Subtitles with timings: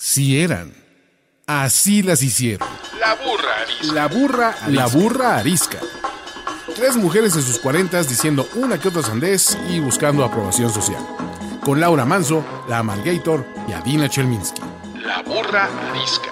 [0.00, 0.72] Sí eran.
[1.48, 2.68] Así las hicieron.
[3.00, 3.92] La burra arisca.
[3.92, 5.78] La burra, la burra arisca.
[6.76, 11.04] Tres mujeres en sus cuarentas diciendo una que otra sandez y buscando aprobación social.
[11.64, 14.62] Con Laura Manso, la Amalgator y Adina Chelminsky.
[15.02, 16.30] La burra arisca.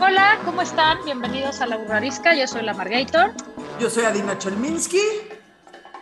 [0.00, 0.98] Hola, ¿cómo están?
[1.04, 2.34] Bienvenidos a La Burra Arisca.
[2.34, 3.32] Yo soy la Amalgator.
[3.78, 5.00] Yo soy Adina Chelminsky.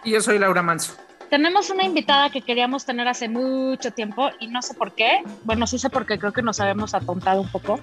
[0.05, 1.04] Y yo soy Laura Manso.
[1.31, 5.23] Tenemos una invitada que queríamos tener hace mucho tiempo y no sé por qué.
[5.45, 7.81] Bueno, sí sé por qué, creo que nos habíamos atontado un poco.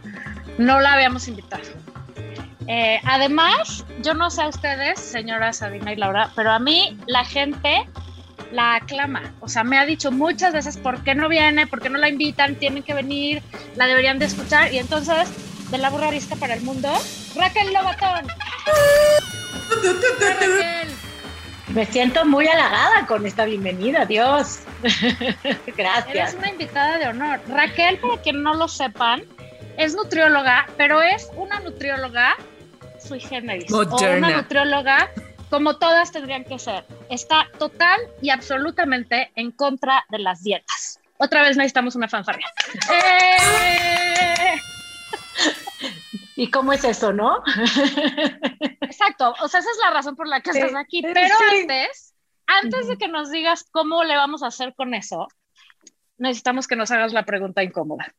[0.58, 1.64] No la habíamos invitado.
[2.68, 7.26] Eh, además, yo no sé a ustedes, señoras Sabina y Laura, pero a mí la
[7.26, 7.88] gente
[8.52, 9.34] la aclama.
[9.40, 12.10] O sea, me ha dicho muchas veces por qué no viene, por qué no la
[12.10, 13.42] invitan, tienen que venir,
[13.76, 14.74] la deberían de escuchar.
[14.74, 15.30] Y entonces,
[15.72, 16.90] de la burra arisca para el mundo,
[17.36, 18.28] Raquel Lobatón.
[20.20, 21.11] Raquel.
[21.74, 24.60] Me siento muy halagada con esta bienvenida, Dios.
[24.84, 26.34] Eres Gracias.
[26.34, 27.40] una invitada de honor.
[27.48, 29.24] Raquel, para quien no lo sepan,
[29.78, 32.36] es nutrióloga, pero es una nutrióloga
[33.00, 33.72] sui generis.
[33.72, 35.10] O una nutrióloga
[35.50, 36.86] como todas tendrían que ser.
[37.10, 41.00] Está total y absolutamente en contra de las dietas.
[41.18, 42.48] Otra vez necesitamos una fanfarria.
[42.92, 44.60] ¡Eh!
[46.42, 47.44] ¿Y cómo es eso, no?
[48.82, 51.02] Exacto, o sea, esa es la razón por la que Sí, estás aquí.
[51.02, 51.60] pero sí.
[51.62, 52.14] antes,
[52.48, 55.28] antes de que nos digas cómo le vamos a hacer con eso,
[56.18, 58.12] necesitamos que nos hagas la pregunta incómoda.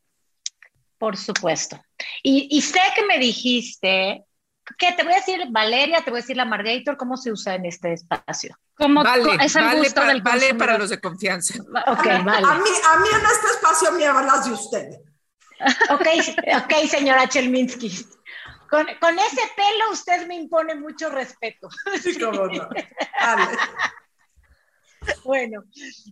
[0.99, 1.83] Por supuesto.
[2.23, 4.25] Y, y sé que me dijiste,
[4.79, 7.57] que te voy a decir Valeria, te voy a decir la Margator, ¿cómo se usa
[7.57, 8.57] en este espacio?
[8.77, 10.59] Como Vale, es el vale, gusto para, del vale consumidor.
[10.59, 11.55] para los de confianza.
[11.89, 12.47] Ok, A, vale.
[12.47, 14.91] a mí, a mí en este espacio me hablas de usted.
[15.91, 16.07] Ok,
[16.65, 17.91] ok, señora Chelminsky.
[18.69, 21.69] Con, con ese pelo usted me impone mucho respeto.
[22.03, 22.69] Sí, cómo no.
[23.21, 23.59] Vale.
[25.25, 25.65] Bueno,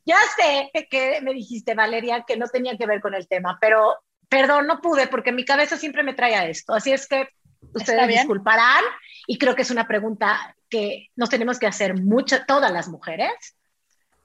[0.05, 3.97] ya sé que me dijiste, Valeria, que no tenía que ver con el tema, pero
[4.29, 6.75] perdón, no pude porque mi cabeza siempre me trae a esto.
[6.75, 7.29] Así es que
[7.75, 8.83] ustedes disculparán
[9.27, 13.57] y creo que es una pregunta que nos tenemos que hacer mucho, todas las mujeres.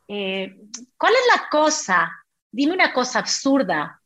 [0.07, 0.55] Eh,
[0.97, 2.11] ¿Cuál es la cosa?
[2.51, 4.01] Dime una cosa absurda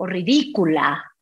[0.00, 1.12] o ridícula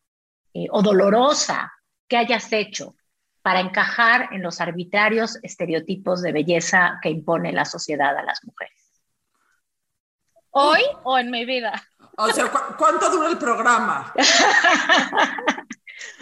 [0.54, 1.72] eh, o dolorosa
[2.06, 2.94] que hayas hecho
[3.42, 8.74] para encajar en los arbitrarios estereotipos de belleza que impone la sociedad a las mujeres.
[10.50, 11.72] ¿Hoy o en mi vida?
[12.16, 14.12] O sea, ¿cu- ¿cuánto dura el programa?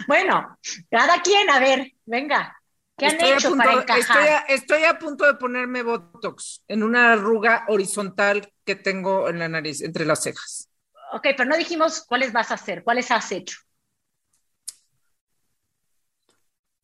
[0.07, 0.57] bueno,
[0.89, 2.55] cada quien, a ver, venga,
[2.97, 3.99] ¿qué han Estoy a hecho punto- para encajar?
[3.99, 9.39] Estoy a, estoy a punto de ponerme Botox en una arruga horizontal que tengo en
[9.39, 10.66] la nariz, entre las cejas.
[11.13, 13.57] Ok, pero no dijimos cuáles vas a hacer, cuáles has hecho.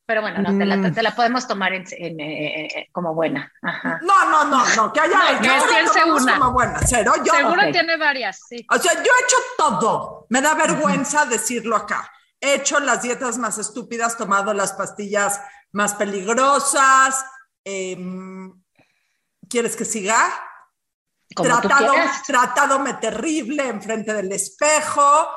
[0.05, 0.93] Pero bueno, no, te, la, Mm.
[0.93, 3.49] te la podemos tomar en- en, eh, eh, como buena.
[3.61, 3.99] Ajá.
[4.01, 5.63] No, no, no, no, que haya que no,
[5.93, 6.39] tomemos una.
[6.39, 7.13] como buena, cero.
[7.23, 8.65] Yo, Seguro tiene varias, sí.
[8.69, 10.25] o sea, yo he hecho todo.
[10.29, 12.11] Me da vergüenza decirlo acá.
[12.41, 15.39] He hecho las dietas más estúpidas, tomado las pastillas
[15.71, 17.25] más peligrosas.
[17.65, 18.61] em,
[19.49, 20.17] ¿Quieres que siga?
[21.35, 21.93] Como tratado,
[22.25, 25.27] tratadome terrible enfrente del espejo.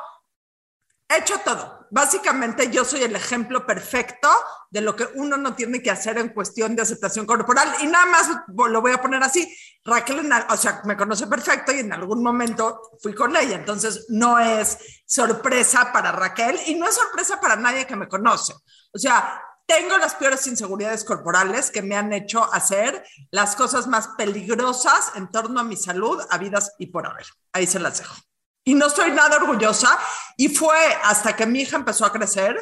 [1.09, 1.87] He hecho todo.
[1.89, 4.29] Básicamente yo soy el ejemplo perfecto
[4.69, 7.73] de lo que uno no tiene que hacer en cuestión de aceptación corporal.
[7.81, 9.55] Y nada más lo voy a poner así.
[9.85, 13.55] Raquel, o sea, me conoce perfecto y en algún momento fui con ella.
[13.55, 18.53] Entonces no es sorpresa para Raquel y no es sorpresa para nadie que me conoce.
[18.91, 24.07] O sea, tengo las peores inseguridades corporales que me han hecho hacer las cosas más
[24.17, 27.25] peligrosas en torno a mi salud, a vidas y por haber.
[27.51, 28.15] Ahí se las dejo.
[28.63, 29.97] Y no estoy nada orgullosa.
[30.37, 32.57] Y fue hasta que mi hija empezó a crecer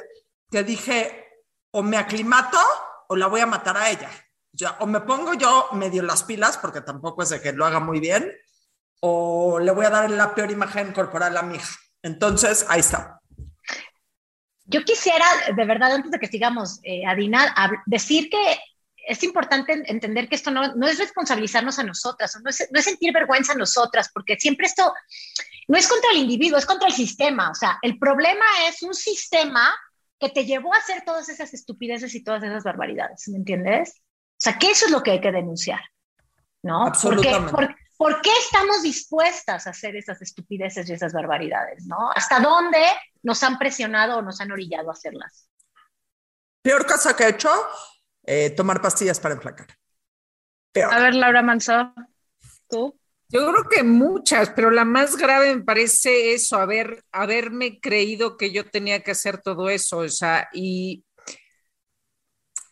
[0.49, 1.25] que dije,
[1.71, 2.59] o me aclimato
[3.07, 4.09] o la voy a matar a ella.
[4.79, 7.99] O, me pongo yo medio las pilas, porque tampoco es de que lo haga muy
[7.99, 8.31] bien,
[9.01, 11.75] o le voy a dar la peor imagen corporal a mi hija.
[12.01, 13.14] Entonces, ahí está.
[14.65, 17.53] Yo quisiera, de verdad, antes de que sigamos, eh, Adina,
[17.85, 18.59] decir que
[19.07, 22.79] es importante en- entender que esto no, no es responsabilizarnos a nosotras, no es, no
[22.79, 24.91] es sentir vergüenza a nosotras, porque siempre esto
[25.67, 27.51] no es contra el individuo, es contra el sistema.
[27.51, 29.73] O sea, el problema es un sistema
[30.19, 34.01] que te llevó a hacer todas esas estupideces y todas esas barbaridades, ¿me entiendes?
[34.31, 35.81] O sea, que eso es lo que hay que denunciar,
[36.63, 36.85] ¿no?
[36.87, 37.51] Absolutamente.
[37.51, 42.11] Porque, ¿Por qué estamos dispuestas a hacer esas estupideces y esas barbaridades, no?
[42.13, 42.83] ¿Hasta dónde
[43.23, 45.49] nos han presionado o nos han orillado a hacerlas?
[46.61, 47.49] Peor cosa que he hecho,
[48.23, 49.67] eh, tomar pastillas para enflacar.
[50.71, 50.93] Peor.
[50.93, 51.93] A ver, Laura Manso,
[52.67, 52.99] tú.
[53.29, 58.51] Yo creo que muchas, pero la más grave me parece eso, haber, haberme creído que
[58.51, 61.03] yo tenía que hacer todo eso, o sea, y,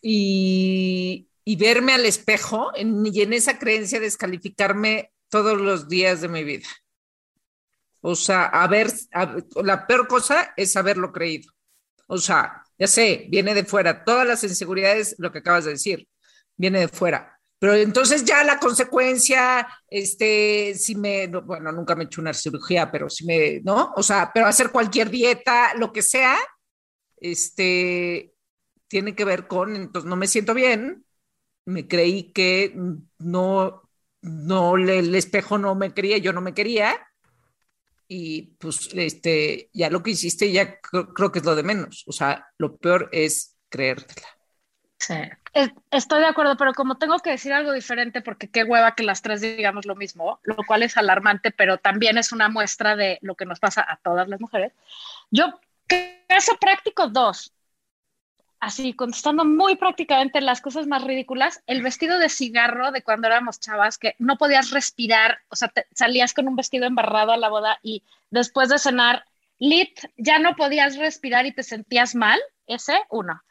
[0.02, 6.28] y, y verme al espejo en- y en esa creencia descalificarme todos los días de
[6.28, 6.68] mi vida.
[8.00, 8.86] O sea, haber,
[9.64, 11.52] la peor cosa es haberlo creído.
[12.06, 14.04] O sea, ya sé, viene de fuera.
[14.04, 16.06] Todas las inseguridades, lo que acabas de decir,
[16.56, 17.36] viene de fuera.
[17.58, 22.92] Pero entonces ya la consecuencia, este, si me, bueno, nunca me he hecho una cirugía,
[22.92, 23.92] pero si me, ¿no?
[23.96, 26.36] O sea, pero hacer cualquier dieta, lo que sea,
[27.16, 28.32] este,
[28.86, 31.04] tiene que ver con, entonces no me siento bien,
[31.64, 32.72] me creí que
[33.18, 33.83] no,
[34.24, 36.96] no, el espejo no me quería, yo no me quería,
[38.08, 42.04] y pues este, ya lo que hiciste ya creo, que es lo de menos.
[42.06, 44.26] O sea, lo peor es creértela.
[44.98, 45.14] Sí.
[45.90, 49.22] Estoy de acuerdo, pero como tengo que decir algo diferente, porque qué hueva que las
[49.22, 53.36] tres digamos lo mismo, lo cual es alarmante, pero también es una muestra de lo
[53.36, 54.72] que nos pasa a todas las mujeres.
[55.30, 55.60] Yo,
[56.28, 57.53] caso práctico dos,
[58.64, 63.60] así contestando muy prácticamente las cosas más ridículas, el vestido de cigarro de cuando éramos
[63.60, 67.78] chavas, que no podías respirar, o sea, salías con un vestido embarrado a la boda
[67.82, 69.26] y después de cenar,
[69.58, 73.42] lit, ya no podías respirar y te sentías mal, ese uno.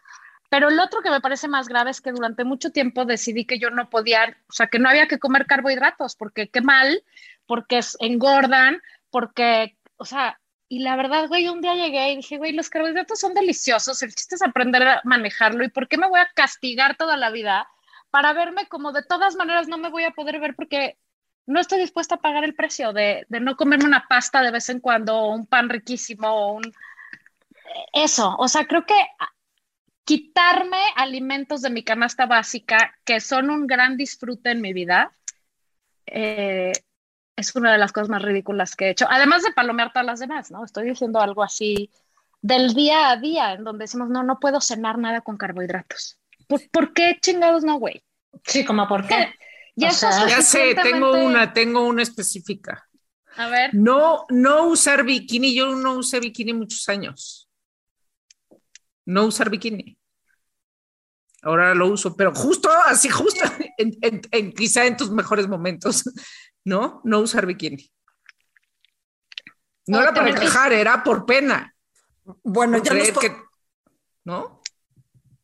[0.50, 3.60] Pero el otro que me parece más grave es que durante mucho tiempo decidí que
[3.60, 7.04] yo no podía, o sea, que no había que comer carbohidratos, porque qué mal,
[7.46, 8.82] porque engordan,
[9.12, 10.40] porque, o sea,
[10.74, 14.16] y la verdad, güey, un día llegué y dije, güey, los carbohidratos son deliciosos, el
[14.16, 17.68] chiste es aprender a manejarlo y ¿por qué me voy a castigar toda la vida
[18.10, 20.98] para verme como de todas maneras no me voy a poder ver porque
[21.46, 24.68] no estoy dispuesta a pagar el precio de, de no comerme una pasta de vez
[24.70, 26.74] en cuando o un pan riquísimo o un...
[27.94, 29.00] Eso, o sea, creo que
[30.06, 35.16] quitarme alimentos de mi canasta básica que son un gran disfrute en mi vida,
[36.08, 36.74] eh,
[37.36, 39.08] es una de las cosas más ridículas que he hecho.
[39.10, 40.64] Además de palomear todas las demás, ¿no?
[40.64, 41.90] Estoy diciendo algo así
[42.42, 46.20] del día a día, en donde decimos, no, no puedo cenar nada con carbohidratos.
[46.72, 48.04] ¿Por, qué chingados no, güey?
[48.46, 49.34] Sí, como por qué.
[49.76, 52.88] Ya, ya sé, tengo una, tengo una específica.
[53.38, 53.74] A ver.
[53.74, 57.50] No, no usar bikini, yo no usé bikini muchos años.
[59.04, 59.98] No usar bikini.
[61.42, 63.44] Ahora lo uso, pero justo así, justo,
[63.78, 66.04] en, quizá en tus mejores momentos.
[66.66, 67.02] ¿No?
[67.04, 67.92] No usar bikini.
[69.88, 71.76] No era para encajar, era por pena.
[72.44, 73.10] Bueno, ya nos
[74.24, 74.62] ¿no?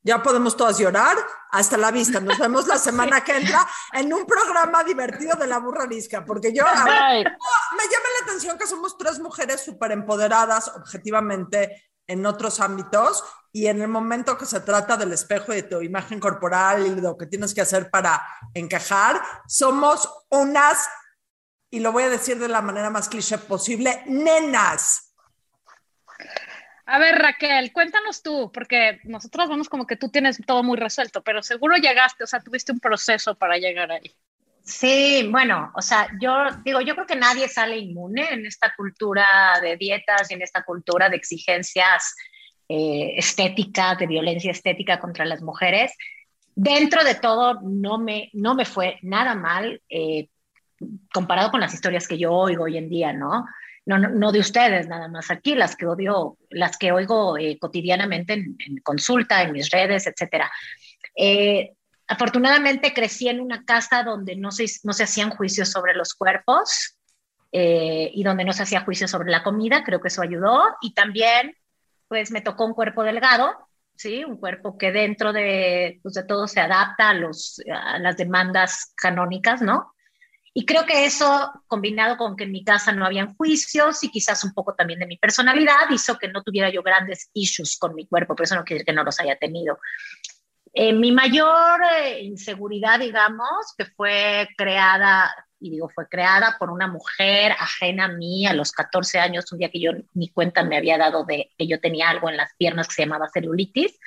[0.01, 1.17] Ya podemos todas llorar.
[1.51, 2.19] Hasta la vista.
[2.19, 6.53] Nos vemos la semana que entra en un programa divertido de la burra risca, porque
[6.53, 13.23] yo me llama la atención que somos tres mujeres súper empoderadas objetivamente en otros ámbitos
[13.51, 17.01] y en el momento que se trata del espejo y de tu imagen corporal y
[17.01, 18.23] lo que tienes que hacer para
[18.53, 20.87] encajar, somos unas
[21.71, 25.13] y lo voy a decir de la manera más cliché posible, nenas.
[26.85, 31.21] A ver, Raquel, cuéntanos tú, porque nosotros vemos como que tú tienes todo muy resuelto,
[31.21, 34.11] pero seguro llegaste, o sea, tuviste un proceso para llegar ahí.
[34.63, 36.31] Sí, bueno, o sea, yo
[36.63, 40.63] digo, yo creo que nadie sale inmune en esta cultura de dietas y en esta
[40.63, 42.15] cultura de exigencias
[42.67, 45.93] eh, estéticas, de violencia estética contra las mujeres.
[46.55, 49.81] Dentro de todo, no me, no me fue nada mal.
[49.89, 50.27] Eh,
[51.13, 53.45] comparado con las historias que yo oigo hoy en día, ¿no?
[53.85, 58.33] No, no, de ustedes nada más aquí, las que odio, las que oigo eh, cotidianamente
[58.33, 60.51] en, consulta, en mis redes, etcétera.
[61.15, 61.73] Eh,
[62.07, 66.97] afortunadamente crecí en una casa donde no se, no se hacían juicios sobre los cuerpos
[67.51, 70.61] eh, y donde no se hacía juicio sobre la comida, creo que eso ayudó.
[70.81, 71.55] Y también,
[72.07, 73.55] pues me tocó un cuerpo delgado,
[73.95, 74.23] ¿sí?
[74.23, 78.93] Un cuerpo que dentro de, pues, de todo se adapta a, los, a las demandas
[78.95, 79.93] canónicas, ¿no?
[80.59, 84.43] Y creo que eso, combinado con que en mi casa no habían juicios y quizás
[84.43, 88.05] un poco también de mi personalidad, hizo que no tuviera yo grandes issues con mi
[88.07, 89.79] cuerpo, pero eso no quiere decir que no los haya tenido.
[90.73, 96.87] Eh, mi mayor eh, inseguridad, digamos, que fue creada, y digo fue creada por una
[96.87, 100.75] mujer ajena a mí a los 14 años, un día que yo ni cuenta me
[100.75, 103.97] había dado de que yo tenía algo en las piernas que se llamaba celulitis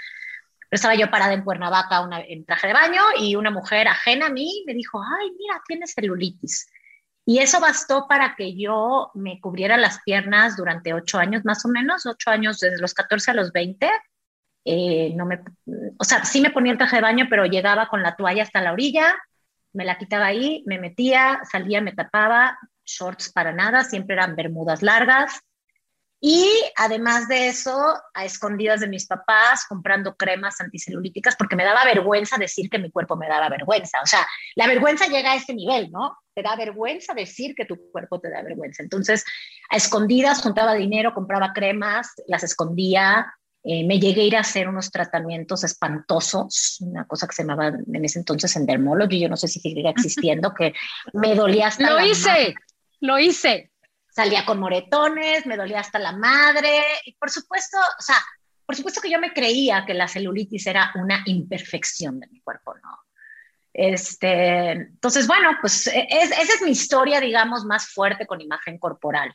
[0.72, 4.30] estaba yo parada en Cuernavaca una, en traje de baño y una mujer ajena a
[4.30, 6.66] mí me dijo, ay, mira, tienes celulitis.
[7.24, 11.68] Y eso bastó para que yo me cubriera las piernas durante ocho años, más o
[11.68, 13.88] menos, ocho años desde los 14 a los 20.
[14.64, 15.40] Eh, no me,
[15.98, 18.62] o sea, sí me ponía el traje de baño, pero llegaba con la toalla hasta
[18.62, 19.14] la orilla,
[19.72, 24.82] me la quitaba ahí, me metía, salía, me tapaba, shorts para nada, siempre eran bermudas
[24.82, 25.40] largas,
[26.24, 27.76] y además de eso,
[28.14, 32.92] a escondidas de mis papás, comprando cremas anticelulíticas, porque me daba vergüenza decir que mi
[32.92, 33.98] cuerpo me daba vergüenza.
[34.00, 34.24] O sea,
[34.54, 36.16] la vergüenza llega a ese nivel, ¿no?
[36.32, 38.84] Te da vergüenza decir que tu cuerpo te da vergüenza.
[38.84, 39.24] Entonces,
[39.68, 43.34] a escondidas juntaba dinero, compraba cremas, las escondía.
[43.64, 47.66] Eh, me llegué a ir a hacer unos tratamientos espantosos, una cosa que se llamaba
[47.66, 50.72] en ese entonces endermology, yo no sé si sigue existiendo, que
[51.14, 52.54] me dolía hasta Lo hice,
[53.00, 53.71] lo hice
[54.12, 58.16] salía con moretones, me dolía hasta la madre, y por supuesto, o sea,
[58.66, 62.74] por supuesto que yo me creía que la celulitis era una imperfección de mi cuerpo,
[62.74, 62.90] ¿no?
[63.72, 69.34] Este, entonces, bueno, pues e, esa es mi historia, digamos, más fuerte con imagen corporal.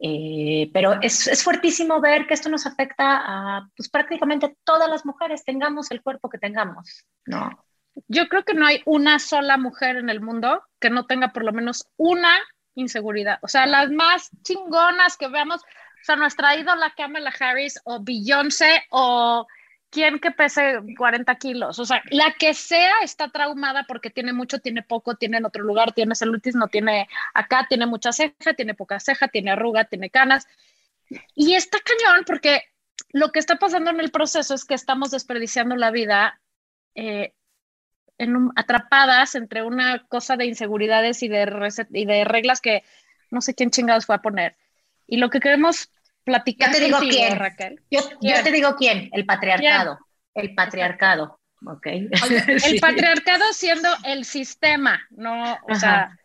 [0.00, 5.04] Eh, pero es, es, fuertísimo ver que esto nos afecta a pues, prácticamente todas las
[5.04, 7.64] mujeres, tengamos el cuerpo que tengamos, ¿no?
[8.06, 11.44] Yo creo que no hay una sola mujer en el mundo que no tenga por
[11.44, 12.30] lo menos una
[12.78, 13.38] inseguridad.
[13.42, 18.84] O sea, las más chingonas que veamos, o sea, nuestra ídola Kamala Harris o Beyoncé
[18.90, 19.46] o
[19.90, 24.58] quien que pese 40 kilos, o sea, la que sea está traumada porque tiene mucho,
[24.58, 28.74] tiene poco, tiene en otro lugar, tiene celulitis, no tiene acá, tiene mucha ceja, tiene
[28.74, 30.46] poca ceja, tiene arruga, tiene canas.
[31.34, 32.62] Y está cañón porque
[33.12, 36.38] lo que está pasando en el proceso es que estamos desperdiciando la vida
[36.94, 37.32] eh,
[38.18, 42.82] en atrapadas entre una cosa de inseguridades y de, y de reglas que
[43.30, 44.56] no sé quién chingados fue a poner.
[45.06, 45.90] Y lo que queremos
[46.24, 46.70] platicar.
[46.70, 47.38] Yo te digo quién.
[47.38, 47.80] Raquel.
[47.90, 49.98] Yo, te digo quién, el patriarcado.
[50.34, 51.40] El patriarcado.
[51.60, 52.08] Okay.
[52.66, 56.16] el patriarcado siendo el sistema, no, o sea,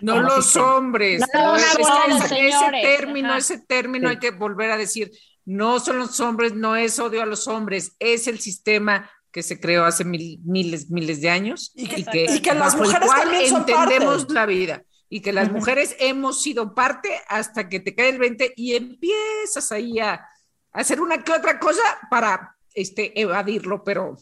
[0.00, 1.22] no los hombres.
[1.32, 1.84] No, ese,
[2.82, 5.12] término, ese término hay que volver a decir,
[5.44, 9.58] no son los hombres, no es odio a los hombres, es el sistema que se
[9.58, 14.44] creó hace miles, miles de años y que, y que, las mujeres también entendemos la
[14.44, 18.76] vida y que las mujeres hemos sido parte hasta que te cae el 20 y
[18.76, 20.26] empiezas ahí a,
[20.72, 24.16] hacer una que otra cosa para este, evadirlo, pero,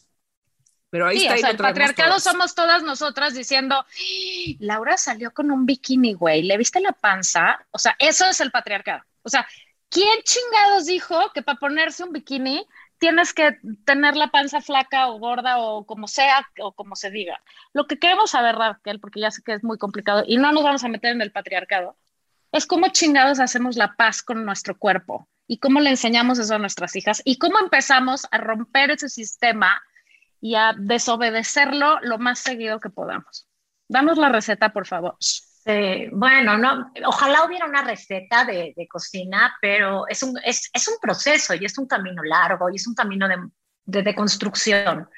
[0.90, 1.34] pero ahí está.
[1.34, 4.54] O sea, el patriarcado somos todas nosotras diciendo, ¡Ah!
[4.58, 7.64] Laura salió con un bikini, güey, ¿le viste la panza?
[7.70, 9.02] O sea, eso es el patriarcado.
[9.22, 9.46] O sea,
[9.88, 12.66] ¿quién chingados dijo que para ponerse un bikini
[13.00, 17.42] tienes que tener la panza flaca o gorda o como sea o como se diga.
[17.72, 20.62] Lo que queremos saber, Raquel, porque ya sé que es muy complicado y no nos
[20.62, 21.96] vamos a meter en el patriarcado,
[22.52, 26.58] es cómo chingados hacemos la paz con nuestro cuerpo y cómo le enseñamos eso a
[26.58, 29.82] nuestras hijas y cómo empezamos a romper ese sistema
[30.40, 33.48] y a desobedecerlo lo más seguido que podamos.
[33.88, 35.16] Danos la receta, por favor.
[35.64, 41.54] Bueno, no, ojalá hubiera una receta de, cocina, pero es un, es, es, un proceso
[41.54, 43.36] y es un camino largo y es un camino de,
[43.84, 45.08] de, de construcción.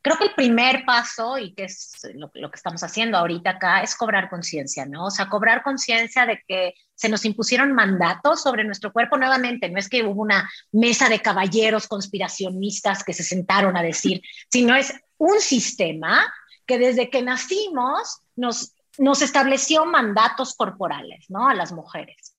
[0.00, 3.82] Creo que el primer paso, y que es lo, lo que estamos haciendo ahorita acá,
[3.82, 5.06] es cobrar conciencia, ¿no?
[5.06, 9.68] O sea, cobrar conciencia de que se nos impusieron mandatos sobre nuestro cuerpo nuevamente.
[9.68, 14.74] No es que hubo una mesa de caballeros conspiracionistas que se sentaron a decir, sino
[14.74, 16.32] es un sistema
[16.66, 21.48] que desde que nacimos nos nos estableció mandatos corporales, ¿no?
[21.48, 22.36] A las mujeres.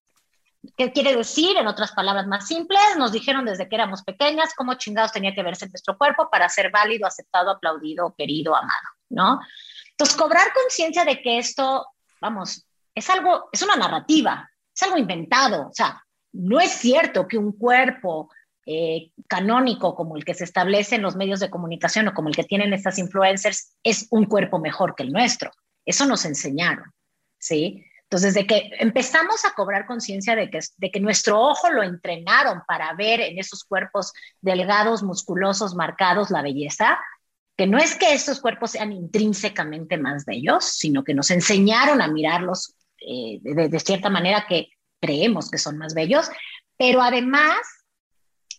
[0.78, 1.58] ¿Qué quiere decir?
[1.58, 5.44] En otras palabras más simples, nos dijeron desde que éramos pequeñas cómo chingados tenía que
[5.44, 9.40] verse nuestro cuerpo para ser válido, aceptado, aplaudido, querido, amado, ¿no?
[9.92, 11.86] Entonces, cobrar conciencia de que esto,
[12.22, 17.38] vamos, es algo, es una narrativa, es algo inventado, o sea, no es cierto que
[17.38, 18.30] un cuerpo
[18.66, 22.36] eh, canónico como el que se establece en los medios de comunicación o como el
[22.36, 25.52] que tienen estas influencers es un cuerpo mejor que el nuestro.
[25.86, 26.92] Eso nos enseñaron,
[27.40, 27.86] ¿sí?
[28.04, 32.62] Entonces, de que empezamos a cobrar conciencia de que, de que nuestro ojo lo entrenaron
[32.68, 37.00] para ver en esos cuerpos delgados, musculosos, marcados la belleza,
[37.58, 42.08] que no es que estos cuerpos sean intrínsecamente más bellos, sino que nos enseñaron a
[42.08, 44.70] mirarlos eh, de, de cierta manera que
[45.02, 46.30] creemos que son más bellos,
[46.78, 47.58] pero además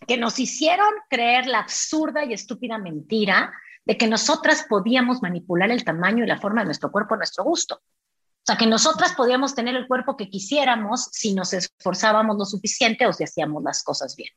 [0.08, 3.52] que nos hicieron creer la absurda y estúpida mentira
[3.84, 7.44] de que nosotras podíamos manipular el tamaño y la forma de nuestro cuerpo a nuestro
[7.44, 7.76] gusto.
[7.76, 13.06] O sea, que nosotras podíamos tener el cuerpo que quisiéramos si nos esforzábamos lo suficiente
[13.06, 14.30] o si hacíamos las cosas bien.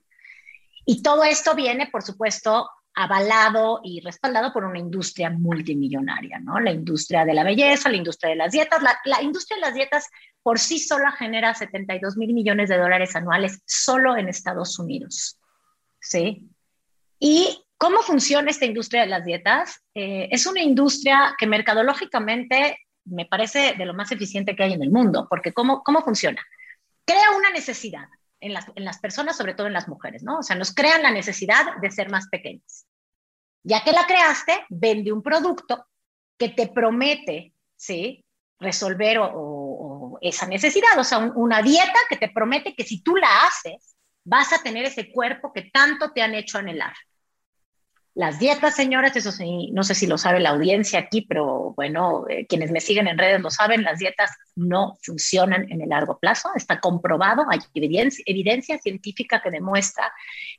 [0.85, 6.59] Y todo esto viene, por supuesto, avalado y respaldado por una industria multimillonaria, ¿no?
[6.59, 8.81] La industria de la belleza, la industria de las dietas.
[9.03, 10.09] La, industria de las dietas
[10.41, 15.37] por sí sola genera 72 mil millones de dólares anuales solo en Estados Unidos,
[15.99, 16.49] ¿sí?
[17.19, 19.81] Y ¿Cómo funciona esta industria de las dietas?
[19.93, 24.83] Eh, es una industria que mercadológicamente me parece de lo más eficiente que hay en
[24.83, 26.43] el mundo, porque ¿cómo, cómo funciona?
[27.05, 28.07] Crea una necesidad
[28.39, 30.39] en las, en las personas, sobre todo en las mujeres, ¿no?
[30.39, 32.85] O sea, nos crean la necesidad de ser más pequeñas.
[33.63, 35.87] Ya que la creaste, vende un producto
[36.37, 38.23] que te promete, ¿sí?
[38.59, 43.45] Resolver o, esa necesidad, o sea, una dieta que te promete que si tú la
[43.45, 46.93] haces, vas a tener ese cuerpo que tanto te han hecho anhelar.
[48.17, 52.25] Las dietas, señoras, eso sí, no sé si lo sabe la audiencia aquí, pero bueno,
[52.27, 56.17] eh, quienes me siguen en redes lo saben, las dietas no funcionan en el largo
[56.17, 56.49] plazo.
[56.55, 60.11] Está comprobado, hay evidencia, evidencia científica que demuestra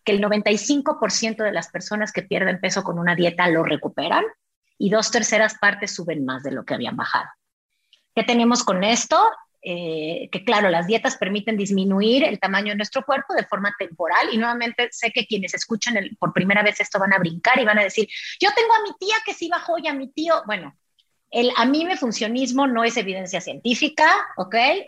[0.04, 4.24] que el 95% de las personas que pierden peso con una dieta lo recuperan
[4.78, 7.26] y dos terceras partes suben más de lo que habían bajado.
[8.14, 9.18] ¿Qué tenemos con esto?
[9.60, 14.28] Eh, que claro, las dietas permiten disminuir el tamaño de nuestro cuerpo de forma temporal
[14.32, 17.78] y nuevamente sé que quienes escuchan por primera vez esto van a brincar y van
[17.78, 18.08] a decir,
[18.40, 20.76] yo tengo a mi tía que sí bajó y a mi tío, bueno,
[21.30, 24.54] el a mí me funcionismo no es evidencia científica, ¿ok?
[24.54, 24.86] Eh,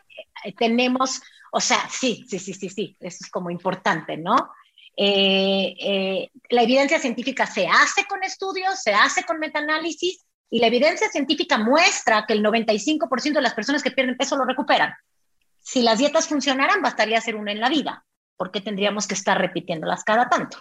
[0.56, 4.36] tenemos, o sea, sí, sí, sí, sí, sí, eso es como importante, ¿no?
[4.96, 11.08] Eh, la evidencia científica se hace con estudios, se hace con metaanálisis y la evidencia
[11.08, 14.92] científica muestra que el 95% de las personas que pierden peso lo recuperan.
[15.60, 18.04] Si las dietas funcionaran, bastaría hacer una en la vida.
[18.36, 20.58] ¿Por qué tendríamos que estar repitiéndolas cada tanto?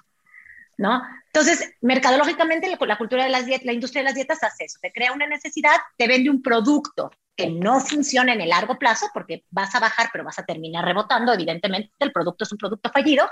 [0.78, 1.02] ¿No?
[1.26, 4.78] Entonces, mercadológicamente, la cultura de las dietas, la industria de las dietas hace eso.
[4.82, 9.08] Te crea una necesidad, te vende un producto que no funciona en el largo plazo
[9.14, 11.34] porque vas a bajar, pero vas a terminar rebotando.
[11.34, 13.30] Evidentemente, el producto es un producto fallido.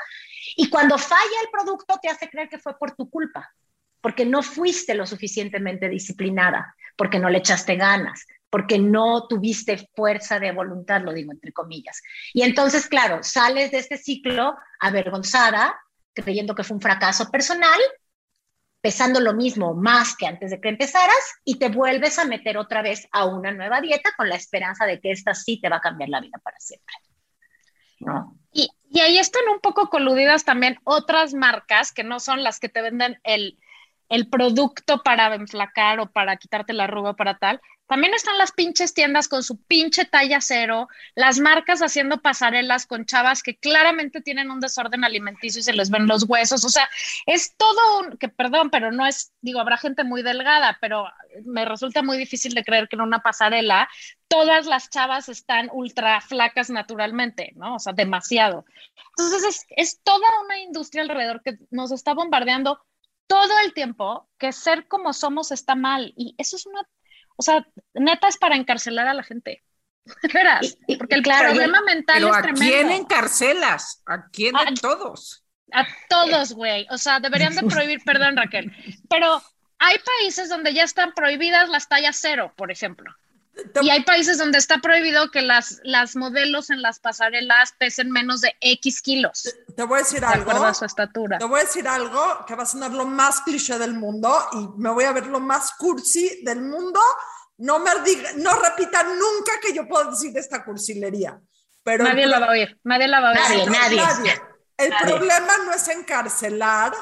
[0.55, 3.53] Y cuando falla el producto, te hace creer que fue por tu culpa
[4.01, 10.39] porque no fuiste lo suficientemente disciplinada, porque no le echaste ganas, porque no tuviste fuerza
[10.39, 12.01] de voluntad, lo digo entre comillas.
[12.33, 15.79] Y entonces, claro, sales de este ciclo avergonzada,
[16.13, 17.79] creyendo que fue un fracaso personal,
[18.81, 22.81] pesando lo mismo más que antes de que empezaras y te vuelves a meter otra
[22.81, 25.81] vez a una nueva dieta con la esperanza de que esta sí te va a
[25.81, 26.95] cambiar la vida para siempre.
[27.99, 28.37] ¿No?
[28.53, 32.69] Y, y ahí están un poco coludidas también otras marcas que no son las que
[32.69, 33.59] te venden el,
[34.09, 37.61] el producto para enflacar o para quitarte la arruga para tal.
[37.87, 43.05] También están las pinches tiendas con su pinche talla cero, las marcas haciendo pasarelas con
[43.05, 46.65] chavas que claramente tienen un desorden alimenticio y se les ven los huesos.
[46.65, 46.87] O sea,
[47.25, 51.05] es todo un, que perdón, pero no es, digo, habrá gente muy delgada, pero
[51.45, 53.87] me resulta muy difícil de creer que en una pasarela
[54.27, 57.75] todas las chavas están ultra flacas naturalmente, ¿no?
[57.75, 58.65] O sea, demasiado.
[59.17, 62.81] Entonces es, es toda una industria alrededor que nos está bombardeando
[63.27, 66.13] todo el tiempo que ser como somos está mal.
[66.17, 66.81] Y eso es una,
[67.35, 69.63] o sea, neta es para encarcelar a la gente.
[70.33, 72.65] Verás, porque el problema mental es tremendo.
[72.65, 74.01] ¿A quién encarcelas?
[74.05, 75.43] ¿A quién a, todos?
[75.73, 76.87] A todos, güey.
[76.89, 78.71] O sea, deberían de prohibir, perdón, Raquel.
[79.09, 79.41] Pero
[79.79, 83.13] hay países donde ya están prohibidas las tallas cero, por ejemplo.
[83.81, 88.41] Y hay países donde está prohibido que las, las modelos en las pasarelas pesen menos
[88.41, 89.55] de X kilos.
[89.75, 90.51] Te, voy a decir algo.
[90.51, 91.37] a su estatura.
[91.37, 94.67] Te voy a decir algo que va a sonar lo más cliché del mundo y
[94.79, 96.99] me voy a ver lo más cursi del mundo.
[97.57, 101.39] No me diga, no repitan nunca que yo puedo decir esta cursilería.
[101.83, 103.71] Pero nadie la va a oír, nadie la va a oír.
[103.71, 104.41] Nadie, nadie.
[104.77, 106.93] El problema no es encarcelar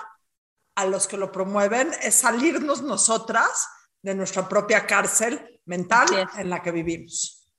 [0.76, 3.68] a los que lo promueven, es salirnos nosotras
[4.02, 7.49] de nuestra propia cárcel mental en la que vivimos.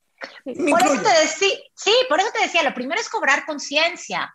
[0.45, 4.35] por eso te decía, sí, por eso te decía, lo primero es cobrar conciencia.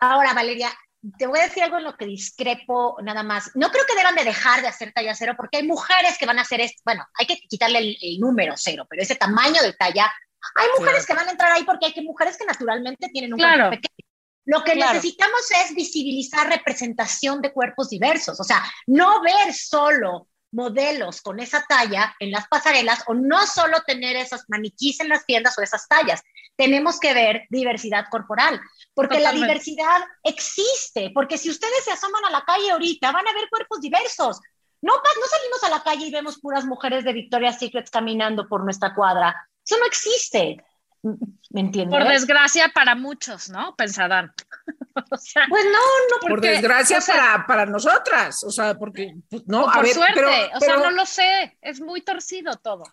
[0.00, 0.70] Ahora, Valeria,
[1.18, 3.50] te voy a decir algo en lo que discrepo nada más.
[3.54, 6.38] No creo que deban de dejar de hacer talla cero porque hay mujeres que van
[6.38, 6.82] a hacer esto.
[6.84, 10.12] Bueno, hay que quitarle el, número cero, pero ese tamaño de talla,
[10.56, 13.40] hay mujeres que van a entrar ahí porque hay que mujeres que naturalmente tienen un
[13.40, 14.08] cuerpo pequeño.
[14.46, 21.20] Lo que necesitamos es visibilizar representación de cuerpos diversos, o sea, no ver solo modelos
[21.20, 25.56] con esa talla en las pasarelas o no solo tener esos maniquís en las tiendas
[25.58, 26.22] o esas tallas.
[26.56, 28.60] Tenemos que ver diversidad corporal,
[28.94, 33.32] porque la diversidad existe, porque si ustedes se asoman a la calle ahorita, van a
[33.32, 34.40] ver cuerpos diversos.
[34.82, 38.64] No, no salimos a la calle y vemos puras mujeres de Victoria's Secret caminando por
[38.64, 39.36] nuestra cuadra.
[39.64, 40.64] Eso no existe.
[41.02, 41.98] ¿Me entiendes?
[41.98, 43.74] Por desgracia para muchos, ¿no?
[43.74, 44.32] Pensarán.
[45.08, 49.74] pues no, no, porque, por desgracia para, para nosotras, o sea, porque pues, no, a
[49.74, 52.84] por suerte, o sea, no lo sé, es muy torcido todo.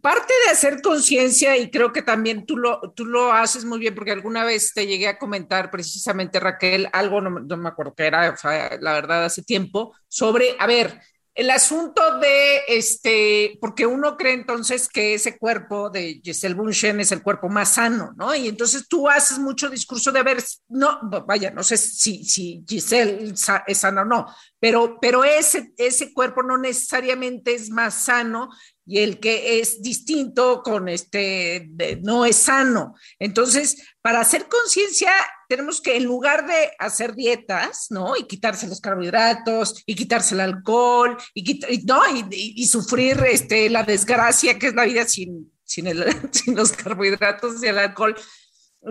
[0.00, 3.94] Parte de hacer conciencia, y creo que también tú lo, tú lo haces muy bien,
[3.94, 8.06] porque alguna vez te llegué a comentar precisamente, Raquel, algo, no, no me acuerdo qué
[8.06, 8.34] era,
[8.80, 10.98] la verdad, hace tiempo, sobre, a ver,
[11.34, 17.12] el asunto de este, porque uno cree entonces que ese cuerpo de Giselle Bunchen es
[17.12, 18.34] el cuerpo más sano, ¿no?
[18.34, 23.32] Y entonces tú haces mucho discurso de ver, no, vaya, no sé si, si Giselle
[23.66, 24.26] es sana o no,
[24.58, 28.50] pero, pero ese, ese cuerpo no necesariamente es más sano
[28.84, 31.70] y el que es distinto con este
[32.02, 32.94] no es sano.
[33.20, 35.12] Entonces, para hacer conciencia,
[35.50, 38.16] tenemos que en lugar de hacer dietas, ¿no?
[38.16, 42.02] Y quitarse los carbohidratos y quitarse el alcohol y, ¿no?
[42.30, 47.78] y, sufrir este, la desgracia que es la vida sin, sin, los carbohidratos y el
[47.78, 48.14] alcohol.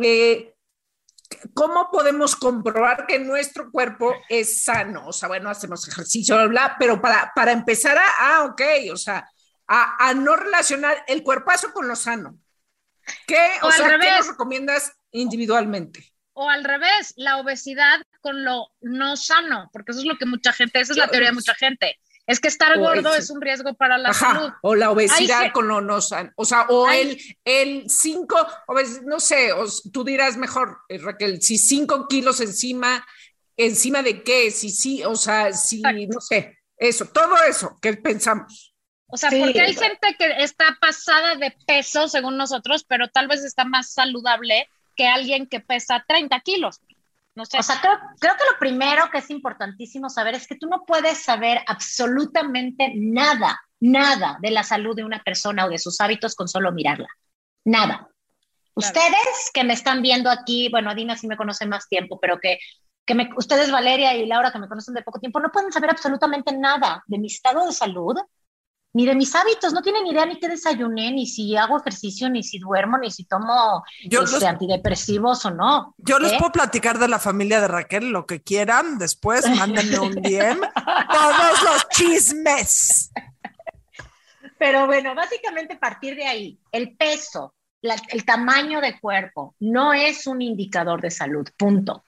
[0.03, 0.53] Eh,
[1.53, 5.07] ¿Cómo podemos comprobar que nuestro cuerpo es sano?
[5.07, 9.25] O sea, bueno, hacemos ejercicio, bla, pero para, para empezar a, ah, ok, o sea,
[9.65, 12.37] a, no relacionar el cuerpazo con lo sano.
[13.25, 16.11] ¿Qué, o, sea, ¿qué nos recomiendas individualmente?
[16.41, 20.53] O al revés, la obesidad con lo no sano, porque eso es lo que mucha
[20.53, 21.99] gente, esa es la teoría de mucha gente.
[22.27, 24.51] es que estar gordo el- es un riesgo para la Ajá, salud.
[24.61, 27.01] o la obesidad con lo no san- o sea, o Hay-
[27.45, 32.07] el, el cinco, obes- no sé, o s- tú dirás mejor, eh, Raquel, si cinco
[32.07, 33.03] kilos encima,
[33.57, 36.01] encima de qué, si sí, o sea, si, Exacto.
[36.13, 38.75] no sé, eso, todo eso que pensamos.
[39.07, 39.39] O sea, Sí.
[39.39, 43.91] porque hay gente que está pasada de peso, según nosotros, pero tal vez está más
[43.91, 46.81] saludable que alguien que pesa 30 kilos.
[47.33, 47.57] No sé.
[47.57, 50.83] O sea, creo, creo que lo primero que es importantísimo saber es que tú no
[50.85, 56.35] puedes saber absolutamente nada, nada de la salud de una persona o de sus hábitos
[56.35, 57.07] con solo mirarla.
[57.63, 58.09] Nada.
[58.75, 62.59] Ustedes que me están viendo aquí, bueno, Adina sí me conoce más tiempo, pero que,
[63.05, 65.91] que me- ustedes, Valeria y Laura, que me conocen de poco tiempo, no pueden saber
[65.91, 68.17] absolutamente nada de mi estado de salud,
[68.93, 72.41] ni de mis hábitos, no tienen idea ni qué desayuné, ni si hago ejercicio, ni
[72.43, 75.93] si duermo, ni si tomo Yo este, los- antidepresivos o no.
[75.97, 76.35] Yo les ¿eh?
[76.39, 78.97] puedo platicar de la familia de Raquel, lo que quieran.
[78.97, 80.59] Después mándenme un DM.
[81.11, 83.11] Todos los chismes.
[84.57, 90.27] Pero bueno, básicamente partir de ahí, el peso, la- el tamaño de cuerpo no es
[90.27, 92.03] un indicador de salud, punto.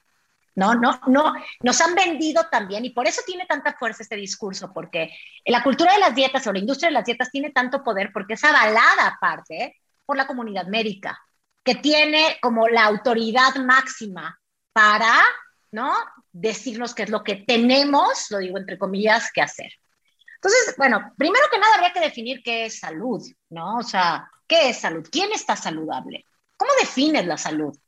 [0.54, 1.34] No, no, no.
[1.60, 5.10] Nos han vendido también y por eso tiene tanta fuerza este discurso, porque
[5.46, 8.34] la cultura de las dietas o la industria de las dietas tiene tanto poder porque
[8.34, 11.18] es avalada aparte por la comunidad médica,
[11.64, 14.38] que tiene como la autoridad máxima
[14.72, 15.14] para,
[15.70, 15.92] ¿no?
[16.32, 19.72] Decirnos qué es lo que tenemos, lo digo entre comillas, que hacer.
[20.34, 23.78] Entonces, bueno, primero que nada habría que definir qué es salud, ¿no?
[23.78, 25.08] O sea, ¿qué es salud?
[25.10, 26.26] ¿Quién está saludable?
[26.56, 27.78] ¿Cómo defines la salud?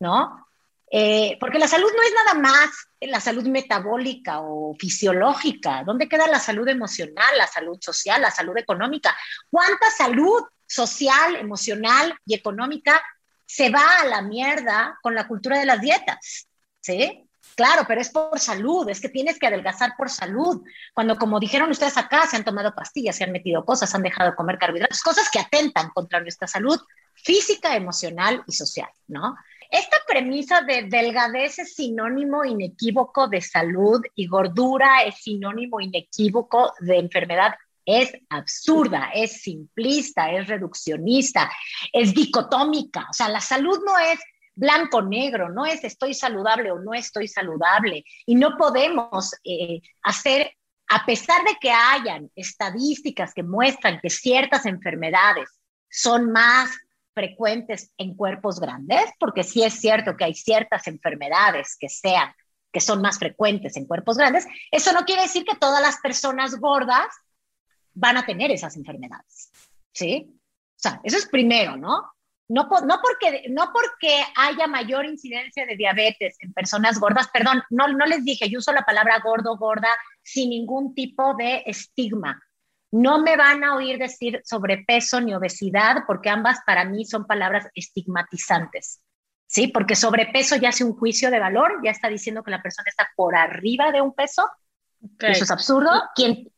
[0.00, 0.46] ¿No?
[0.94, 5.82] Eh, porque la salud no es nada más la salud metabólica o fisiológica.
[5.86, 9.16] ¿Dónde queda la salud emocional, la salud social, la salud económica?
[9.48, 13.02] ¿Cuánta salud social, emocional y económica
[13.46, 16.46] se va a la mierda con la cultura de las dietas?
[16.78, 17.26] ¿Sí?
[17.56, 20.62] Claro, pero es por salud, es que tienes que adelgazar por salud.
[20.92, 24.30] Cuando, como dijeron ustedes acá, se han tomado pastillas, se han metido cosas, han dejado
[24.30, 26.78] de comer carbohidratos, cosas que atentan contra nuestra salud
[27.14, 29.36] física, emocional y social, ¿no?
[29.72, 36.98] Esta premisa de delgadez es sinónimo inequívoco de salud y gordura es sinónimo inequívoco de
[36.98, 37.54] enfermedad
[37.86, 41.50] es absurda, es simplista, es reduccionista,
[41.90, 43.06] es dicotómica.
[43.10, 44.20] O sea, la salud no es
[44.54, 48.04] blanco-negro, no es estoy saludable o no estoy saludable.
[48.26, 50.52] Y no podemos eh, hacer,
[50.88, 55.48] a pesar de que hayan estadísticas que muestran que ciertas enfermedades
[55.88, 56.70] son más
[57.14, 62.32] frecuentes en cuerpos grandes, porque sí es cierto que hay ciertas enfermedades que sean
[62.72, 66.58] que son más frecuentes en cuerpos grandes, eso no quiere decir que todas las personas
[66.58, 67.06] gordas
[67.92, 69.50] van a tener esas enfermedades,
[69.92, 70.26] ¿sí?
[70.30, 72.10] O sea, eso es primero, ¿no?
[72.48, 77.88] No, no, porque, no porque haya mayor incidencia de diabetes en personas gordas, perdón, no,
[77.88, 79.88] no les dije, yo uso la palabra gordo, gorda,
[80.22, 82.42] sin ningún tipo de estigma.
[82.92, 87.66] No me van a oír decir sobrepeso ni obesidad, porque ambas para mí son palabras
[87.74, 89.00] estigmatizantes.
[89.46, 89.68] ¿Sí?
[89.68, 93.08] Porque sobrepeso ya hace un juicio de valor, ya está diciendo que la persona está
[93.16, 94.48] por arriba de un peso.
[95.14, 95.32] Okay.
[95.32, 95.90] Eso es absurdo.
[96.14, 96.50] ¿Quién?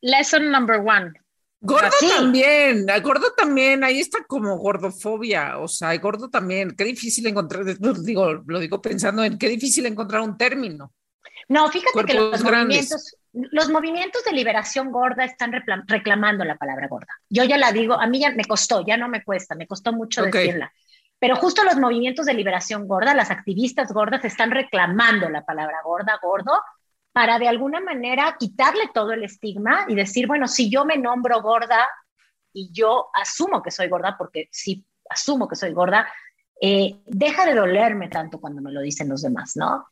[0.00, 1.12] Lesson number one.
[1.64, 2.08] Gordo Sí.
[2.08, 7.64] también, a gordo también, ahí está como gordofobia, o sea, gordo también, qué difícil encontrar,
[8.02, 10.92] digo, lo digo pensando en qué difícil encontrar un término.
[11.48, 12.90] No, fíjate que los grandes.
[12.90, 17.12] movimientos, los movimientos de liberación gorda están reclam- reclamando la palabra gorda.
[17.28, 19.92] Yo ya la digo, a mí ya me costó, ya no me cuesta, me costó
[19.92, 20.72] mucho decirla.
[21.18, 26.18] Pero justo los movimientos de liberación gorda, las activistas gordas están reclamando la palabra gorda,
[26.20, 26.60] gordo,
[27.12, 31.40] para de alguna manera quitarle todo el estigma y decir, bueno, si yo me nombro
[31.40, 31.88] gorda
[32.52, 36.06] y yo asumo que soy gorda, porque sí asumo que soy gorda,
[36.60, 39.86] eh, deja de dolerme tanto cuando me lo dicen los demás, ¿no?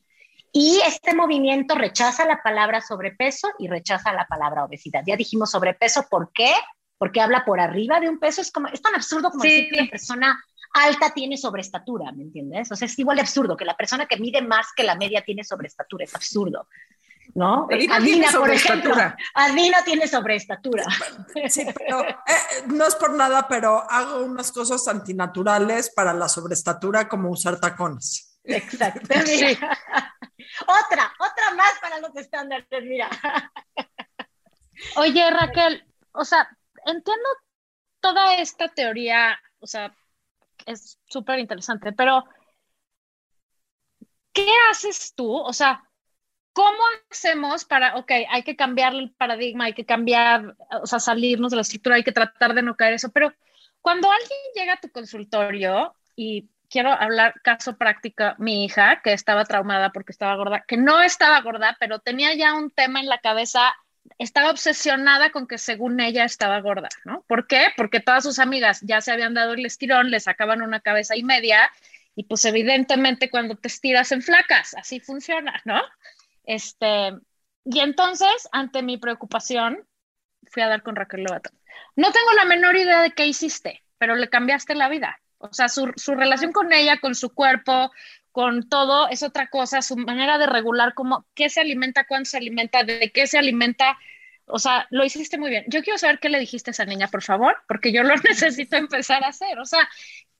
[0.53, 5.01] Y este movimiento rechaza la palabra sobrepeso y rechaza la palabra obesidad.
[5.05, 6.51] Ya dijimos sobrepeso, ¿por qué?
[6.97, 8.41] Porque habla por arriba de un peso.
[8.41, 9.49] Es, como, es tan absurdo como Sí.
[9.49, 12.71] decir que una persona alta tiene sobreestatura, ¿me entiendes?
[12.71, 15.21] O sea, es igual de absurdo que la persona que mide más que la media
[15.23, 16.03] tiene sobreestatura.
[16.05, 16.67] Es absurdo,
[17.33, 17.67] ¿no?
[17.71, 18.93] Adina tiene por ejemplo.
[18.93, 19.17] sobreestatura.
[19.33, 20.83] Adina tiene sobreestatura.
[21.49, 22.15] Sí, pero eh,
[22.67, 28.30] no es por nada, pero hago unas cosas antinaturales para la sobreestatura, como usar tacones.
[28.43, 29.01] Exacto.
[30.67, 33.09] otra, otra más para los estándares, mira.
[34.95, 36.47] Oye, Raquel, o sea,
[36.85, 37.29] entiendo
[37.99, 39.95] toda esta teoría, o sea,
[40.65, 42.23] es súper interesante, pero
[44.33, 45.31] ¿qué haces tú?
[45.31, 45.83] O sea,
[46.53, 51.51] ¿cómo hacemos para, ok, hay que cambiar el paradigma, hay que cambiar, o sea, salirnos
[51.51, 53.31] de la estructura, hay que tratar de no caer eso, pero
[53.81, 59.45] cuando alguien llega a tu consultorio y quiero hablar caso práctico, mi hija que estaba
[59.45, 63.19] traumada porque estaba gorda, que no estaba gorda, pero tenía ya un tema en la
[63.19, 63.75] cabeza
[64.17, 67.23] estaba obsesionada con que según ella estaba gorda, ¿no?
[67.27, 67.67] ¿Por qué?
[67.75, 71.23] Porque todas sus amigas ya se habían dado el estirón, le sacaban una cabeza y
[71.23, 71.69] media
[72.15, 75.81] y pues evidentemente cuando te estiras en flacas, así funciona, ¿no?
[76.45, 77.11] Este,
[77.65, 79.85] y entonces, ante mi preocupación,
[80.51, 81.51] fui a dar con Raquel Lobato.
[81.95, 85.19] No tengo la menor idea de qué hiciste, pero le cambiaste la vida.
[85.41, 87.91] O sea, su, su relación con ella, con su cuerpo,
[88.31, 92.37] con todo es otra cosa, su manera de regular cómo, qué se alimenta, cuándo se
[92.37, 93.97] alimenta, de qué se alimenta.
[94.45, 95.65] O sea, lo hiciste muy bien.
[95.67, 98.77] Yo quiero saber qué le dijiste a esa niña, por favor, porque yo lo necesito
[98.77, 99.59] empezar a hacer.
[99.59, 99.87] O sea,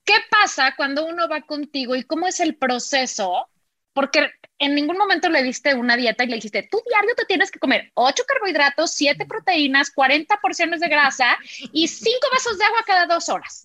[0.06, 3.50] ¿qué pasa cuando uno va contigo y cómo es el proceso?
[3.94, 7.50] Porque en ningún momento le diste una dieta y le dijiste, tú diario te tienes
[7.50, 11.36] que comer 8 carbohidratos, 7 proteínas, 40 porciones de grasa
[11.74, 13.64] y 5 vasos de agua cada dos horas,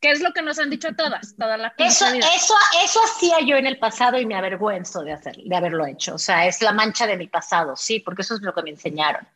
[0.00, 2.54] que es lo que nos han dicho todas, toda la eso, eso,
[2.84, 6.14] eso hacía yo en el pasado y me avergüenzo de, hacer, de haberlo hecho.
[6.14, 8.70] O sea, es la mancha de mi pasado, sí, porque eso es lo que me
[8.70, 9.26] enseñaron.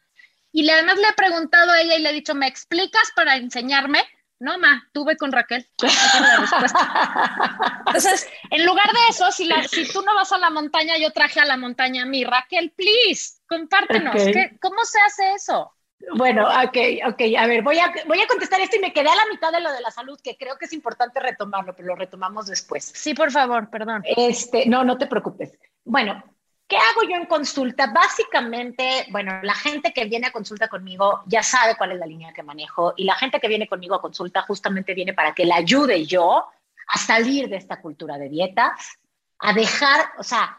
[0.53, 4.05] Y además le he preguntado a ella y le he dicho, ¿me explicas para enseñarme?
[4.41, 5.69] No, ma, tuve con Raquel.
[7.87, 11.13] Entonces, en lugar de eso, si, la, si tú no vas a la montaña, yo
[11.13, 12.25] traje a la montaña a mí.
[12.25, 14.15] Raquel, please, compártenos.
[14.61, 15.71] ¿Cómo se hace eso?
[16.15, 17.21] Bueno, ok, ok.
[17.39, 19.61] A ver, voy a, voy a contestar esto y me quedé a la mitad de
[19.61, 22.91] lo de la salud, que creo que es importante retomarlo, pero lo retomamos después.
[22.95, 24.03] Sí, por favor, perdón.
[24.05, 25.53] Este, no, no te preocupes.
[25.85, 26.23] Bueno,
[26.71, 27.89] ¿Qué hago yo en consulta?
[27.89, 32.33] Básicamente, bueno, la gente que viene a consulta conmigo ya sabe cuál es la línea
[32.33, 35.57] que manejo y la gente que viene conmigo a consulta justamente viene para que la
[35.57, 36.47] ayude yo
[36.87, 39.01] a salir de esta cultura de dietas,
[39.41, 40.59] a dejar, o sea,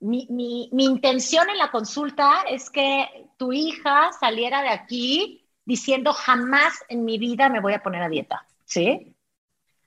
[0.00, 6.14] mi, mi, mi intención en la consulta es que tu hija saliera de aquí diciendo
[6.14, 9.14] jamás en mi vida me voy a poner a dieta, ¿sí?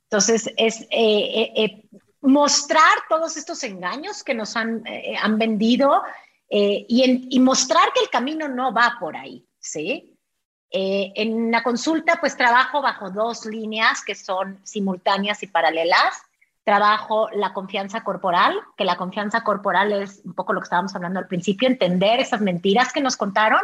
[0.03, 1.83] Entonces, es, eh, eh, eh,
[2.23, 6.01] mostrar todos estos engaños que nos han, eh, han vendido
[6.49, 10.15] eh, y, mostrar que el camino no va por ahí, ¿sí?
[10.69, 16.21] Eh, en la consulta, pues trabajo bajo dos líneas que son simultáneas y paralelas.
[16.63, 21.19] Trabajo la confianza corporal, que la confianza corporal es un poco lo que estábamos hablando
[21.19, 23.61] al principio, entender esas mentiras que nos contaron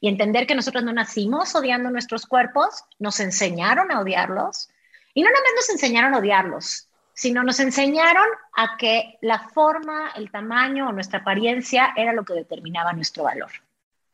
[0.00, 4.70] y entender que nosotros no nacimos odiando nuestros cuerpos, nos enseñaron a odiarlos.
[5.12, 6.87] Y no nada más nos enseñaron a odiarlos,
[7.18, 12.32] sino nos enseñaron a que la forma, el tamaño o nuestra apariencia era lo que
[12.32, 13.50] determinaba nuestro valor.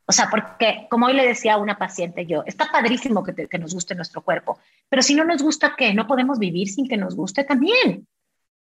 [0.07, 3.59] O sea, porque como hoy le decía a una paciente yo, está padrísimo que, que
[3.59, 4.57] nos guste nuestro cuerpo,
[4.89, 5.93] pero si no nos gusta, ¿qué?
[5.93, 8.07] ¿No podemos vivir sin que nos guste también?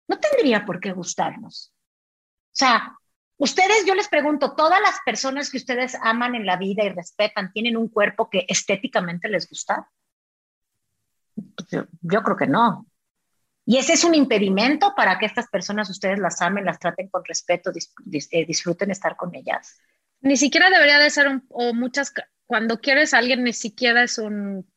[0.07, 1.71] No tendría por qué gustarnos.
[1.71, 2.97] O sea,
[3.37, 7.51] ustedes, yo les pregunto, ¿todas las personas que ustedes aman en la vida y respetan
[7.53, 9.87] tienen un cuerpo que estéticamente les gusta?
[12.01, 12.87] yo creo que no.
[13.65, 17.23] Y ese es un impedimento para que estas personas ustedes las amen, las traten con
[17.23, 19.79] respeto, eh, disfruten estar con ellas.
[20.21, 22.11] Ni siquiera debería de ser un, o muchas,
[22.45, 24.69] cuando quieres a alguien ni siquiera es un...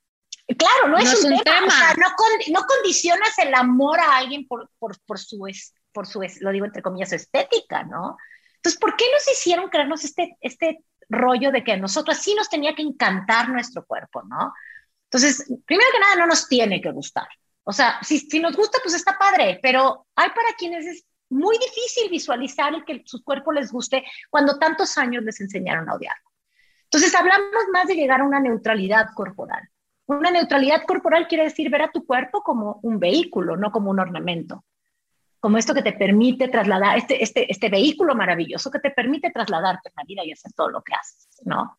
[0.59, 1.67] Claro, no, es, un, tema.
[1.67, 2.09] O sea, no,
[2.53, 5.39] no, condicionas el amor a alguien por, por, por su,
[5.91, 8.19] por su, lo digo entre comillas, estética, ¿no?
[8.57, 12.51] Entonces, ¿por qué nos hicieron creernos este, este rollo de que a nosotros sí nos
[12.51, 14.53] tenía que encantar nuestro cuerpo, ¿no?
[15.05, 17.29] Entonces, primero que nada, no nos tiene que gustar.
[17.65, 21.57] O sea, si, si nos gusta, pues está padre, pero hay para quienes es muy
[21.59, 26.31] difícil visualizar el que su cuerpo les guste cuando tantos años les enseñaron a odiarlo.
[26.85, 29.69] Entonces, hablamos más de llegar a una neutralidad corporal.
[30.07, 33.99] Una neutralidad corporal quiere decir ver a tu cuerpo como un vehículo, no como un
[33.99, 34.65] ornamento.
[35.41, 39.89] Como esto que te permite trasladar, este, este, este vehículo maravilloso que te permite trasladarte
[39.89, 41.79] en la vida y hacer todo lo que haces, ¿no?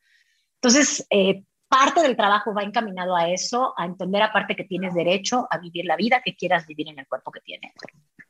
[0.56, 1.44] Entonces, eh,
[1.78, 5.86] parte del trabajo va encaminado a eso, a entender aparte que tienes derecho a vivir
[5.86, 7.74] la vida que quieras vivir en el cuerpo que tienes.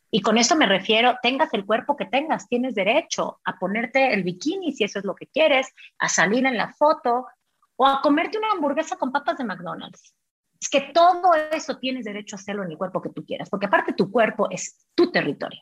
[0.10, 4.24] Y con esto me refiero, tengas el cuerpo que tengas, tienes derecho a ponerte el
[4.24, 5.68] bikini si eso es lo que quieres,
[6.00, 7.28] a salir en la foto
[7.76, 10.16] o a comerte una hamburguesa con papas de McDonald's.
[10.60, 13.68] Es que todo eso tienes derecho a hacerlo en el cuerpo que tú quieras, porque
[13.68, 15.62] aparte tu cuerpo es tu territorio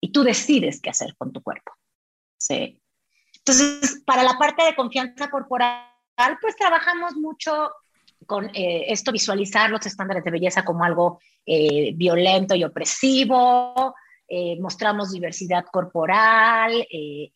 [0.00, 1.72] y tú decides qué hacer con tu cuerpo.
[2.38, 2.80] ¿sí?
[3.34, 5.89] Entonces, para la parte de confianza corporal,
[6.40, 7.70] pues trabajamos mucho
[8.26, 13.94] con eh, esto, visualizar los estándares de belleza como algo eh, violento y opresivo,
[14.28, 17.32] eh, mostramos diversidad corporal y,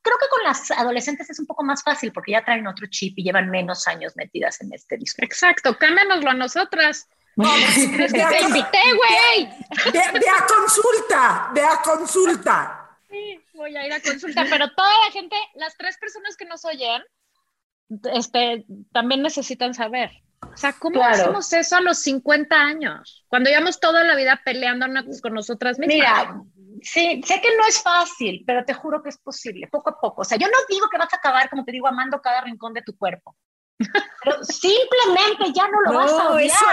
[0.00, 3.18] creo que con las adolescentes es un poco más fácil porque ya traen otro chip
[3.18, 5.24] y llevan menos años metidas en este discurso.
[5.24, 7.08] Exacto, cámbianoslo a nosotras.
[7.34, 9.48] Pues, te invité, güey.
[9.90, 12.98] Ve, a consulta, ve a consulta.
[13.08, 16.62] Sí, voy a ir a consulta, pero toda la gente, las tres personas que nos
[16.66, 17.02] oyen,
[18.12, 20.10] este, también necesitan saber.
[20.42, 23.24] O sea, ¿cómo hacemos eso a los 50 años?
[23.28, 25.96] Cuando llevamos toda la vida peleándonos con nosotras mismas.
[25.96, 26.44] Mira,
[26.82, 30.22] Sí, sé que no es fácil, pero te juro que es posible, poco a poco.
[30.22, 32.74] O sea, yo no digo que vas a acabar, como te digo, amando cada rincón
[32.74, 33.36] de tu cuerpo,
[33.78, 36.46] pero simplemente ya no lo vas a odiar.
[36.46, 36.66] Eso,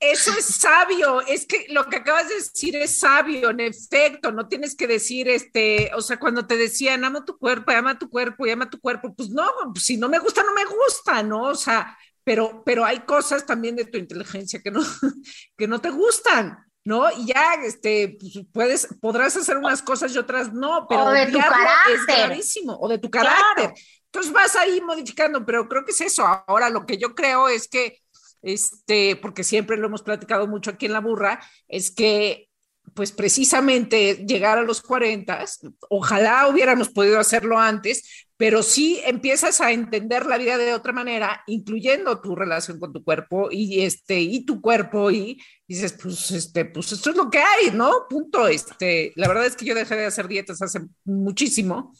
[0.00, 4.76] es sabio, es que lo que acabas de decir es sabio, en efecto, no tienes
[4.76, 8.68] que decir, este, o sea, cuando te decían, ama tu cuerpo, ama tu cuerpo, ama
[8.68, 11.44] tu cuerpo, pues no, si no me gusta, no me gusta, ¿no?
[11.44, 14.80] O sea, pero, pero hay cosas también de tu inteligencia que no,
[15.56, 16.58] que no te gustan.
[16.84, 17.10] ¿no?
[17.10, 21.26] Y ya, este, pues, puedes, podrás hacer unas cosas y otras no, pero o de
[21.26, 21.96] tu carácter.
[21.96, 23.74] es gravísimo, o de tu carácter.
[24.04, 26.24] Entonces vas ahí modificando, pero creo que es eso.
[26.24, 28.00] Ahora lo que yo creo es que,
[28.42, 32.48] este, porque siempre lo hemos platicado mucho aquí en la burra, es que
[32.94, 35.44] pues precisamente llegar a los 40,
[35.90, 41.42] ojalá hubiéramos podido hacerlo antes, pero sí empiezas a entender la vida de otra manera,
[41.46, 46.66] incluyendo tu relación con tu cuerpo y este y tu cuerpo y dices, pues este,
[46.66, 48.06] pues esto es lo que hay, ¿no?
[48.08, 48.46] Punto.
[48.46, 51.94] Este, la verdad es que yo dejé de hacer dietas hace muchísimo.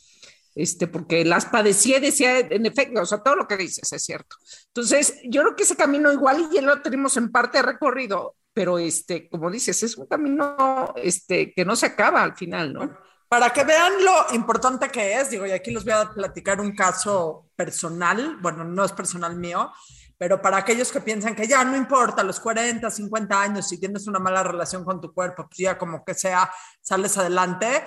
[0.56, 4.36] Este, porque las padecí, decía, en efecto, o sea, todo lo que dices es cierto.
[4.68, 8.78] Entonces, yo creo que ese camino igual y ya lo tenemos en parte recorrido, pero
[8.78, 12.96] este, como dices, es un camino este, que no se acaba al final, ¿no?
[13.28, 16.74] Para que vean lo importante que es, digo, y aquí les voy a platicar un
[16.74, 19.70] caso personal, bueno, no es personal mío,
[20.16, 24.06] pero para aquellos que piensan que ya no importa, los 40, 50 años, si tienes
[24.06, 27.84] una mala relación con tu cuerpo, pues ya como que sea, sales adelante.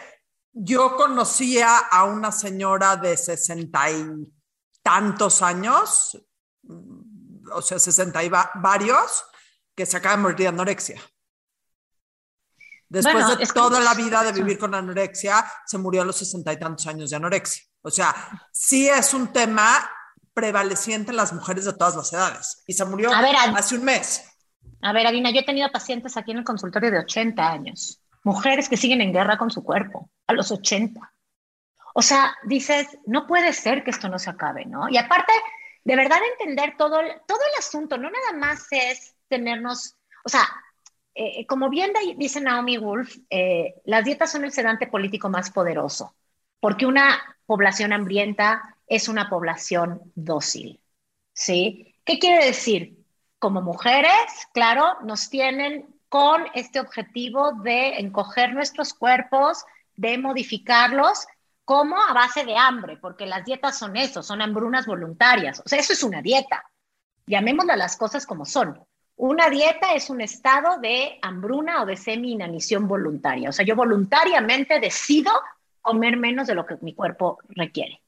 [0.51, 4.05] Yo conocía a una señora de sesenta y
[4.81, 6.17] tantos años,
[7.51, 9.25] o sea, sesenta y varios,
[9.75, 11.01] que se acaba de morir de anorexia.
[12.89, 16.57] Después de toda la vida de vivir con anorexia, se murió a los sesenta y
[16.57, 17.63] tantos años de anorexia.
[17.81, 18.13] O sea,
[18.51, 19.89] sí es un tema
[20.33, 22.63] prevaleciente en las mujeres de todas las edades.
[22.65, 24.23] Y se murió hace un mes.
[24.81, 28.01] A ver, Adina, yo he tenido pacientes aquí en el consultorio de 80 años.
[28.29, 30.99] Mujeres que siguen en guerra con su cuerpo, a los 80.
[31.95, 34.87] O sea, dices, no puede ser que esto no se acabe, ¿no?
[34.87, 35.33] Y aparte,
[35.83, 40.47] de verdad entender todo, todo el asunto, no nada más es tenernos, o sea,
[41.15, 46.15] eh, como bien dice Naomi Wolf, eh, las dietas son el sedante político más poderoso,
[46.59, 50.79] porque una población hambrienta es una población dócil.
[51.33, 51.95] ¿Sí?
[52.05, 53.03] ¿Qué quiere decir?
[53.39, 59.63] Como mujeres, claro, nos tienen con este objetivo de encoger nuestros cuerpos,
[59.95, 61.28] de modificarlos,
[61.63, 65.62] como a base de hambre, porque las dietas son eso, son hambrunas voluntarias.
[65.63, 66.65] O sea, eso es una dieta.
[67.28, 68.84] Llamémosla las cosas como son.
[69.17, 73.50] Una dieta es un estado de hambruna o de semi-inanición voluntaria.
[73.50, 75.32] O sea, yo voluntariamente decido
[75.82, 78.02] comer menos de lo que mi cuerpo requiere.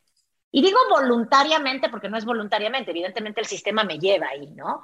[0.51, 4.81] Y digo voluntariamente porque no es voluntariamente, evidentemente el sistema me lleva ahí, ¿no?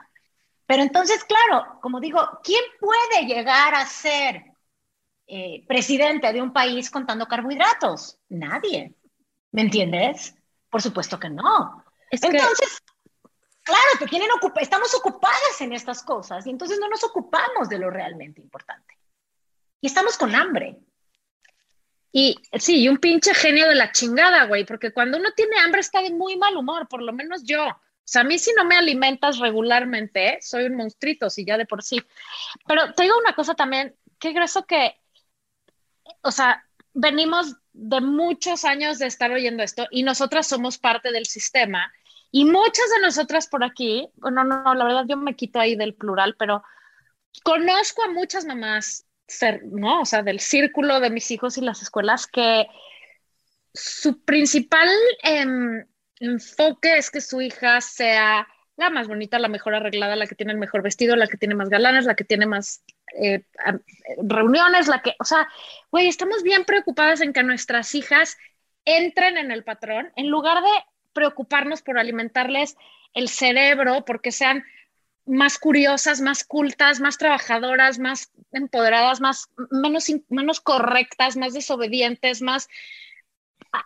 [0.67, 4.43] Pero entonces, claro, como digo, ¿quién puede llegar a ser
[5.25, 8.19] eh, presidente de un país contando carbohidratos?
[8.29, 8.93] Nadie.
[9.51, 10.35] ¿Me entiendes?
[10.69, 11.83] Por supuesto que no.
[12.11, 12.83] entonces,
[13.67, 14.29] Claro, que tienen
[14.61, 18.97] estamos ocupadas en estas cosas y entonces no nos ocupamos de lo realmente importante.
[19.81, 20.77] Y estamos con hambre.
[22.13, 25.81] Y sí, y un pinche genio de la chingada, güey, porque cuando uno tiene hambre
[25.81, 27.67] está de muy mal humor, por lo menos yo.
[28.07, 31.65] O sea, a mí si no me alimentas regularmente, soy un monstruito, si ya de
[31.65, 32.01] por sí.
[32.65, 34.95] Pero te digo una cosa también, qué grueso que,
[36.21, 41.25] o sea, venimos de muchos años de estar oyendo esto y nosotras somos parte del
[41.25, 41.91] sistema
[42.31, 45.93] y muchas de nosotras por aquí, no, no, la verdad yo me quito ahí del
[45.93, 46.63] plural, pero
[47.43, 49.05] conozco a muchas mamás,
[49.63, 49.99] ¿no?
[49.99, 52.67] O sea, del círculo de mis hijos y las escuelas que
[53.73, 54.89] su principal
[55.23, 55.85] em,
[56.19, 60.51] enfoque es que su hija sea la más bonita, la mejor arreglada, la que tiene
[60.51, 62.83] el mejor vestido, la que tiene más galanes, la que tiene más
[63.15, 63.43] eh,
[64.21, 65.47] reuniones, la que, o sea,
[65.91, 68.37] güey, estamos bien preocupadas en que nuestras hijas
[68.85, 70.69] entren en el patrón en lugar de
[71.13, 72.77] preocuparnos por alimentarles
[73.15, 74.63] el cerebro, porque sean
[75.25, 82.69] más curiosas, más cultas, más trabajadoras, más empoderadas, más, menos, menos correctas, más desobedientes, más,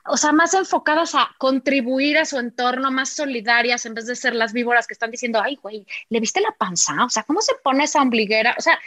[0.05, 4.35] o sea, más enfocadas a contribuir a su entorno, más solidarias, en vez de ser
[4.35, 7.05] las víboras que están diciendo, ay, güey, ¿le viste la panza?
[7.05, 8.55] O sea, ¿cómo se pone esa ombliguera?
[8.57, 8.79] O sea,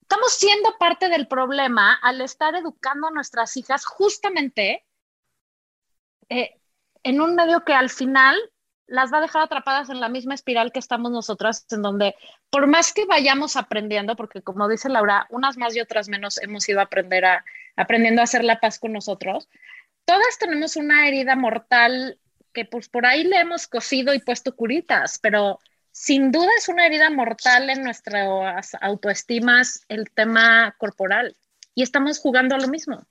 [0.00, 4.84] estamos siendo parte del problema al estar educando a nuestras hijas justamente
[6.28, 6.60] eh,
[7.02, 8.36] en un medio que al final
[8.86, 12.14] las va a dejar atrapadas en la misma espiral que estamos nosotras, en donde
[12.50, 16.68] por más que vayamos aprendiendo, porque como dice Laura, unas más y otras menos hemos
[16.68, 17.44] ido a aprender a,
[17.76, 19.48] aprendiendo a hacer la paz con nosotros,
[20.04, 22.18] todas tenemos una herida mortal
[22.52, 25.58] que pues por ahí le hemos cosido y puesto curitas, pero
[25.90, 31.36] sin duda es una herida mortal en nuestras autoestimas el tema corporal
[31.74, 33.06] y estamos jugando a lo mismo.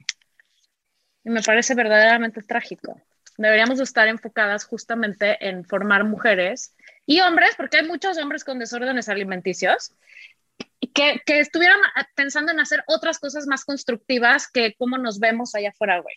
[1.24, 3.00] y me parece verdaderamente trágico.
[3.38, 6.76] Deberíamos estar enfocadas justamente en formar mujeres
[7.06, 9.94] y hombres, porque hay muchos hombres con desórdenes alimenticios,
[10.94, 11.80] que, que estuvieran
[12.16, 16.16] pensando en hacer otras cosas más constructivas que cómo nos vemos allá afuera, güey.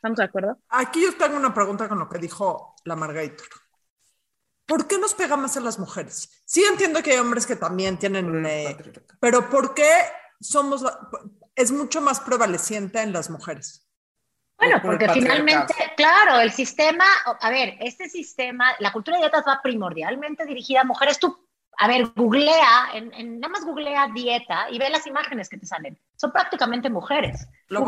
[0.00, 0.56] ¿Estamos de acuerdo?
[0.70, 3.46] Aquí yo tengo una pregunta con lo que dijo la Margator.
[4.64, 6.42] ¿Por qué nos pega más a las mujeres?
[6.46, 8.78] Sí entiendo que hay hombres que también tienen, eh,
[9.20, 9.90] pero ¿por qué
[10.40, 10.82] somos,
[11.54, 13.86] es mucho más prevaleciente en las mujeres?
[14.56, 17.04] Bueno, porque finalmente, claro, el sistema,
[17.38, 21.18] a ver, este sistema, la cultura de dietas va primordialmente dirigida a mujeres.
[21.18, 21.46] Tú,
[21.76, 25.66] a ver, googlea, en, en, nada más googlea dieta y ve las imágenes que te
[25.66, 26.00] salen.
[26.16, 27.46] Son prácticamente mujeres.
[27.68, 27.84] Lo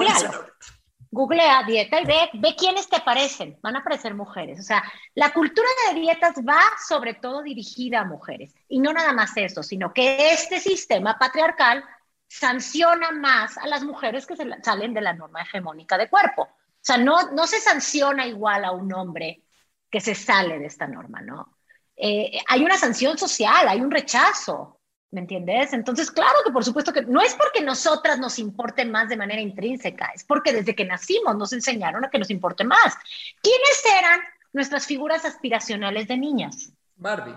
[1.13, 3.59] Googlea dieta y ve, ve quiénes te parecen.
[3.63, 4.59] Van a aparecer mujeres.
[4.59, 4.83] O sea,
[5.15, 8.55] la cultura de dietas va sobre todo dirigida a mujeres.
[8.67, 11.85] Y no nada más eso, sino que este sistema patriarcal
[12.27, 16.45] sanciona más a las mujeres que se salen de la norma hegemónica de cuerpo.
[16.45, 19.43] O sea, no, no se sanciona igual a un hombre
[19.91, 21.59] que se sale de esta norma, ¿no?
[21.95, 24.81] Eh, hay una sanción social, hay un rechazo,
[25.13, 25.73] ¿me entiendes?
[25.75, 29.41] Entonces, claro que por supuesto que no es porque nosotras nos importen más de manera
[29.41, 32.95] intrínseca, es porque desde que nacimos nos enseñaron a que nos importe más.
[33.43, 34.21] ¿Quiénes eran
[34.53, 36.73] nuestras figuras aspiracionales de niñas?
[36.97, 37.35] Barbie.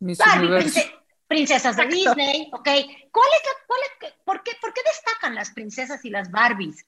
[0.00, 0.68] Barbie, Universo.
[0.80, 0.94] prince-
[1.26, 2.68] princesas de Disney, ¿ok?
[3.12, 6.84] ¿Cuál es la- cuál es- por, qué, ¿Por qué destacan las princesas y las Barbies?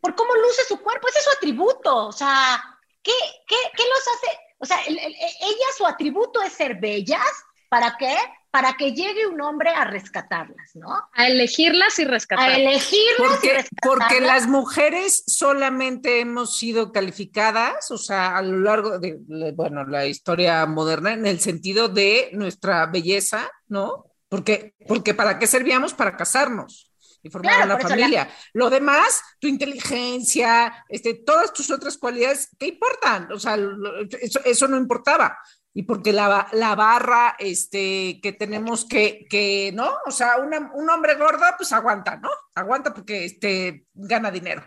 [0.00, 2.62] Por cómo luce su cuerpo, ese es su atributo, o sea,
[3.02, 3.12] ¿qué,
[3.46, 4.38] qué, qué los hace?
[4.58, 7.24] O sea, el- el- ella su atributo es ser bellas,
[7.68, 8.16] ¿para qué?
[8.52, 10.90] Para que llegue un hombre a rescatarlas, ¿no?
[11.14, 12.58] A elegirlas y A rescatarlas.
[12.58, 13.70] elegirlas y Porque, rescatarlas.
[14.08, 19.18] porque las mujeres solamente hemos sido calificadas, o sea, a lo largo de,
[19.56, 24.04] bueno, la historia moderna, en el sentido de nuestra belleza, ¿no?
[24.28, 25.94] Porque, porque ¿para qué servíamos?
[25.94, 26.92] Para casarnos
[27.22, 28.30] y formar Claro, una la- familia.
[28.52, 33.30] Lo demás, tu inteligencia, este, todas tus otras cualidades, ¿qué importan?
[33.32, 35.38] O sea, lo- eso, eso no importaba.
[35.74, 39.90] Y porque la, la barra este, que tenemos que, que, ¿no?
[40.06, 42.28] O sea, una- un hombre gordo, pues aguanta, ¿no?
[42.54, 44.62] Aguanta porque este, gana dinero.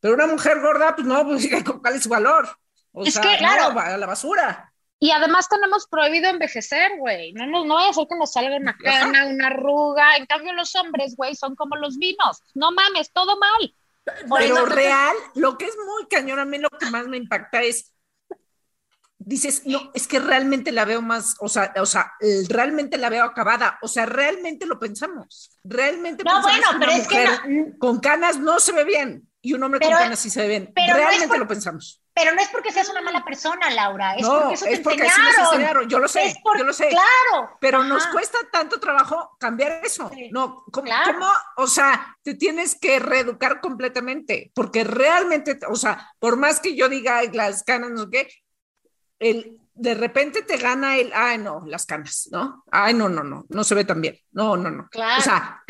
[0.00, 1.48] Pero una mujer gorda, pues no, pues
[1.80, 2.46] ¿cuál es su valor?
[2.92, 3.74] O Es sea, que, no, claro.
[3.74, 4.70] va a la basura.
[5.00, 7.32] Y además tenemos prohibido envejecer, güey.
[7.32, 10.16] No, no, no vaya a ser que nos salga una cana, una arruga.
[10.16, 12.42] En cambio, los hombres, güey, son como los vinos.
[12.54, 13.74] No mames, todo mal.
[14.38, 17.93] Pero real, lo que es muy cañón, a mí lo que más me impacta es,
[19.24, 22.12] dices, no, es que realmente la veo más, o sea, o sea,
[22.48, 26.86] realmente la veo acabada, o sea, realmente lo pensamos, realmente No, pensamos bueno, que una
[26.86, 30.00] pero es que no- con canas no se ve bien y un hombre Pero- con
[30.00, 32.00] canas sí se ve bien, pero no realmente por- lo pensamos.
[32.16, 34.80] Pero no es porque seas una mala persona, Laura, es no, porque eso te es
[34.80, 35.42] porque así enseñaron.
[35.42, 36.88] nos enseñaron, yo lo sé, por- yo lo sé.
[36.88, 37.50] Claro.
[37.60, 37.88] Pero Ajá.
[37.88, 40.08] nos cuesta tanto trabajo cambiar eso.
[40.14, 40.30] Sí.
[40.32, 41.14] No, ¿cómo, Claro.
[41.14, 41.26] cómo?
[41.56, 46.88] O sea, te tienes que reeducar completamente, porque realmente, o sea, por más que yo
[46.88, 48.28] diga "Ay, las canas, no sé qué,
[49.18, 52.64] el, de repente te gana el, ay, no, las canas, ¿no?
[52.70, 54.18] Ay, no, no, no, no se ve tan bien.
[54.32, 54.88] No, no, no.
[54.90, 55.18] Claro.
[55.18, 55.62] O sea,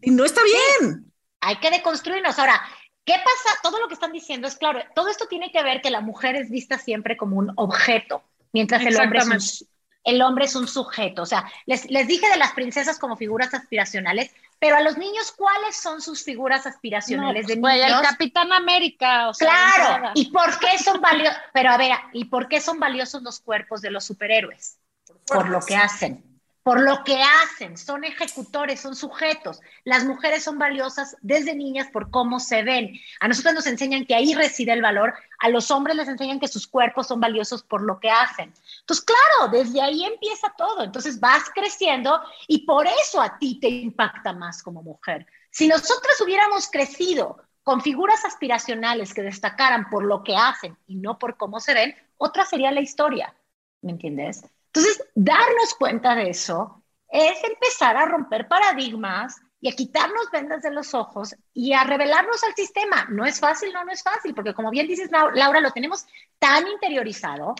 [0.00, 1.12] y no está bien.
[1.40, 2.38] Hay que deconstruirnos.
[2.38, 2.60] Ahora,
[3.04, 3.58] ¿qué pasa?
[3.62, 4.80] Todo lo que están diciendo es claro.
[4.94, 8.22] Todo esto tiene que ver que la mujer es vista siempre como un objeto,
[8.52, 9.68] mientras el hombre es un,
[10.04, 11.22] el hombre es un sujeto.
[11.22, 15.32] O sea, les, les dije de las princesas como figuras aspiracionales, pero a los niños,
[15.32, 18.00] ¿cuáles son sus figuras No, aspiracionales pues, de niños?
[18.02, 20.10] el Capitán América, o sea, Claro.
[20.14, 21.38] ¿y por qué son valiosos?
[21.52, 24.78] Pero a ver, ¿y por qué son valiosos los cuerpos de los superhéroes?
[25.26, 26.37] Por lo que hacen,
[26.68, 29.62] por lo que hacen, son ejecutores, son sujetos.
[29.84, 32.92] Las mujeres son valiosas desde niñas por cómo se ven.
[33.20, 36.46] A nosotros nos enseñan que ahí reside el valor, a los hombres les enseñan que
[36.46, 38.52] sus cuerpos son valiosos por lo que hacen.
[38.80, 40.82] Entonces, claro, desde ahí empieza todo.
[40.82, 45.26] Entonces vas creciendo y por eso a ti te impacta más como mujer.
[45.50, 51.18] Si nosotras hubiéramos crecido con figuras aspiracionales que destacaran por lo que hacen y no
[51.18, 53.34] por cómo se ven, otra sería la historia.
[53.80, 54.42] ¿Me entiendes?
[54.72, 60.70] Entonces, darnos cuenta de eso es empezar a romper paradigmas y a quitarnos vendas de
[60.70, 63.06] los ojos y a revelarnos al sistema.
[63.10, 66.06] No es fácil, no, no es fácil, porque como bien dices, Lau- Laura, lo tenemos
[66.38, 67.54] tan interiorizado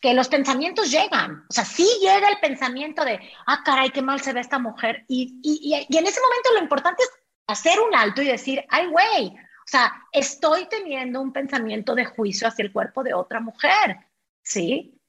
[0.00, 1.44] que los pensamientos llegan.
[1.48, 5.04] O sea, sí llega el pensamiento de, ah, caray, qué mal se ve esta mujer.
[5.08, 7.10] Y, y, y en ese momento lo importante es
[7.46, 12.48] hacer un alto y decir, ay, güey, o sea, estoy teniendo un pensamiento de juicio
[12.48, 13.98] hacia el cuerpo de otra mujer,
[14.42, 14.99] ¿sí?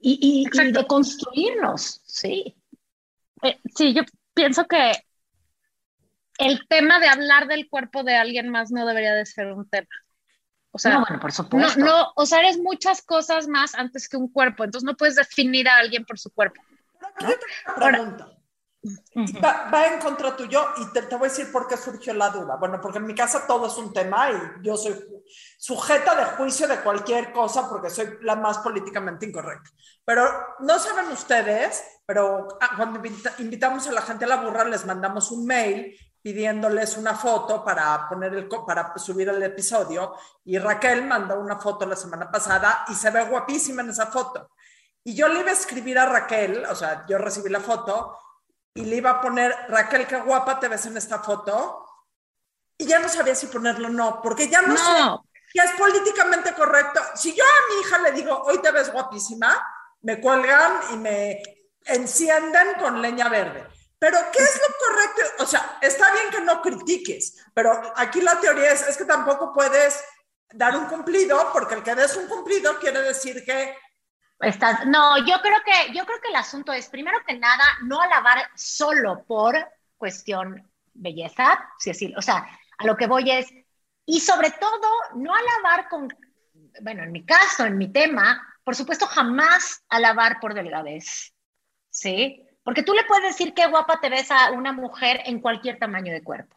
[0.00, 0.80] Y, y, y Exacto.
[0.80, 2.56] de construirnos, ¿sí.
[3.42, 4.02] Eh, sí, yo
[4.34, 4.92] pienso que
[6.38, 9.88] el tema de hablar del cuerpo de alguien más no debería de ser un tema.
[10.72, 11.80] O sea, no, bueno, por no, supuesto.
[11.80, 15.68] no, o sea, eres muchas cosas más antes que un cuerpo, entonces no puedes definir
[15.68, 16.62] a alguien por su cuerpo.
[17.20, 17.28] Yo
[17.74, 18.36] pregunta.
[19.42, 22.30] Va, va, en contra tuyo y te, te, voy a decir por qué surgió la
[22.30, 22.56] duda.
[22.56, 24.94] Bueno, porque en mi casa todo es un tema y yo soy
[25.60, 29.68] sujeta de juicio de cualquier cosa porque soy la más políticamente incorrecta.
[30.06, 30.26] Pero
[30.60, 32.98] no saben ustedes, pero ah, cuando
[33.38, 38.08] invitamos a la gente a la burra les mandamos un mail pidiéndoles una foto para
[38.08, 40.14] poner el para subir el episodio
[40.46, 44.52] y Raquel mandó una foto la semana pasada y se ve guapísima en esa foto.
[45.04, 48.16] Y yo le iba a escribir a Raquel, o sea, yo recibí la foto
[48.72, 51.84] y le iba a poner, Raquel, qué guapa te ves en esta foto.
[52.78, 55.22] Y ya no sabía si ponerlo o no, porque ya no, no.
[55.22, 57.00] sé, ya es políticamente correcto.
[57.14, 59.60] Si yo a mi hija le digo, hoy te ves guapísima,
[60.02, 61.42] me cuelgan y me
[61.84, 63.66] encienden con leña verde.
[63.98, 65.42] Pero, ¿qué es lo correcto?
[65.42, 69.52] O sea, está bien que no critiques, pero aquí la teoría es, es que tampoco
[69.52, 70.02] puedes
[70.52, 73.76] dar un cumplido, porque el que des un cumplido quiere decir que
[74.40, 78.00] Estás, no, yo creo que yo creo que el asunto es primero que nada no
[78.00, 79.54] alabar solo por
[79.98, 82.48] cuestión belleza, si decir, o sea,
[82.78, 83.52] a lo que voy es
[84.10, 86.08] y sobre todo no alabar con
[86.82, 91.34] bueno, en mi caso, en mi tema, por supuesto jamás alabar por delgadez.
[91.90, 92.46] ¿Sí?
[92.62, 96.12] Porque tú le puedes decir qué guapa te ves a una mujer en cualquier tamaño
[96.12, 96.56] de cuerpo.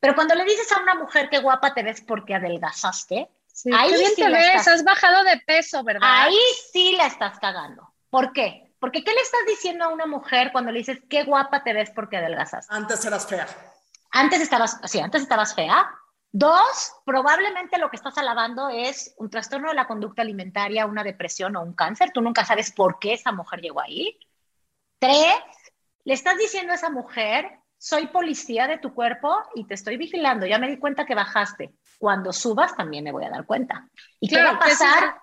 [0.00, 3.92] Pero cuando le dices a una mujer qué guapa te ves porque adelgazaste, Sí, ahí
[3.92, 6.08] bien sí te ves, has bajado de peso, ¿verdad?
[6.08, 6.38] Ahí
[6.72, 7.92] sí la estás cagando.
[8.08, 8.72] ¿Por qué?
[8.78, 11.90] Porque ¿qué le estás diciendo a una mujer cuando le dices qué guapa te ves
[11.92, 12.70] porque adelgazas?
[12.70, 13.48] Antes eras fea.
[14.12, 15.90] Antes estabas, sí, antes estabas fea.
[16.30, 21.56] Dos, probablemente lo que estás alabando es un trastorno de la conducta alimentaria, una depresión
[21.56, 22.10] o un cáncer.
[22.12, 24.18] Tú nunca sabes por qué esa mujer llegó ahí.
[24.98, 25.34] Tres,
[26.04, 30.44] le estás diciendo a esa mujer, soy policía de tu cuerpo y te estoy vigilando.
[30.44, 33.88] Ya me di cuenta que bajaste cuando subas también me voy a dar cuenta.
[34.20, 35.16] ¿Y qué va a pasar?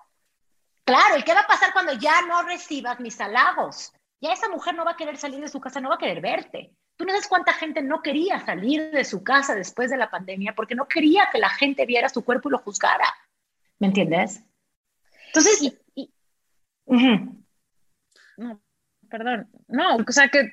[0.84, 3.92] Claro, ¿y qué va a pasar cuando ya no recibas mis halagos?
[4.20, 6.20] Ya esa mujer no va a querer salir de su casa, no va a querer
[6.20, 6.72] verte.
[6.96, 10.54] Tú no sabes cuánta gente no quería salir de su casa después de la pandemia
[10.54, 13.06] porque no quería que la gente viera su cuerpo y lo juzgara.
[13.78, 14.42] ¿Me entiendes?
[15.26, 15.76] Entonces,
[18.36, 18.62] no,
[19.10, 20.52] perdón, no, o sea que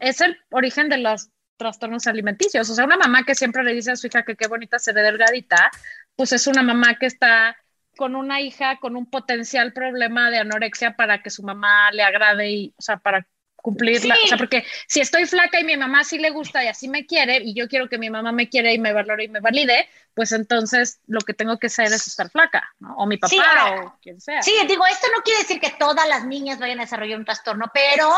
[0.00, 2.68] es el origen de los trastornos alimenticios.
[2.70, 4.92] O sea, una mamá que siempre le dice a su hija que qué bonita se
[4.92, 5.70] ve delgadita,
[6.16, 7.56] pues es una mamá que está
[7.96, 12.50] con una hija con un potencial problema de anorexia para que su mamá le agrade
[12.50, 13.26] y, o sea, para
[13.62, 14.16] cumplirla.
[14.22, 17.06] O sea, porque si estoy flaca y mi mamá sí le gusta y así me
[17.06, 19.88] quiere y yo quiero que mi mamá me quiere y me valore y me valide,
[20.14, 22.94] pues entonces lo que tengo que hacer es estar flaca, ¿no?
[22.96, 24.42] O mi papá o quien sea.
[24.42, 27.70] Sí, digo, esto no quiere decir que todas las niñas vayan a desarrollar un trastorno,
[27.72, 28.12] pero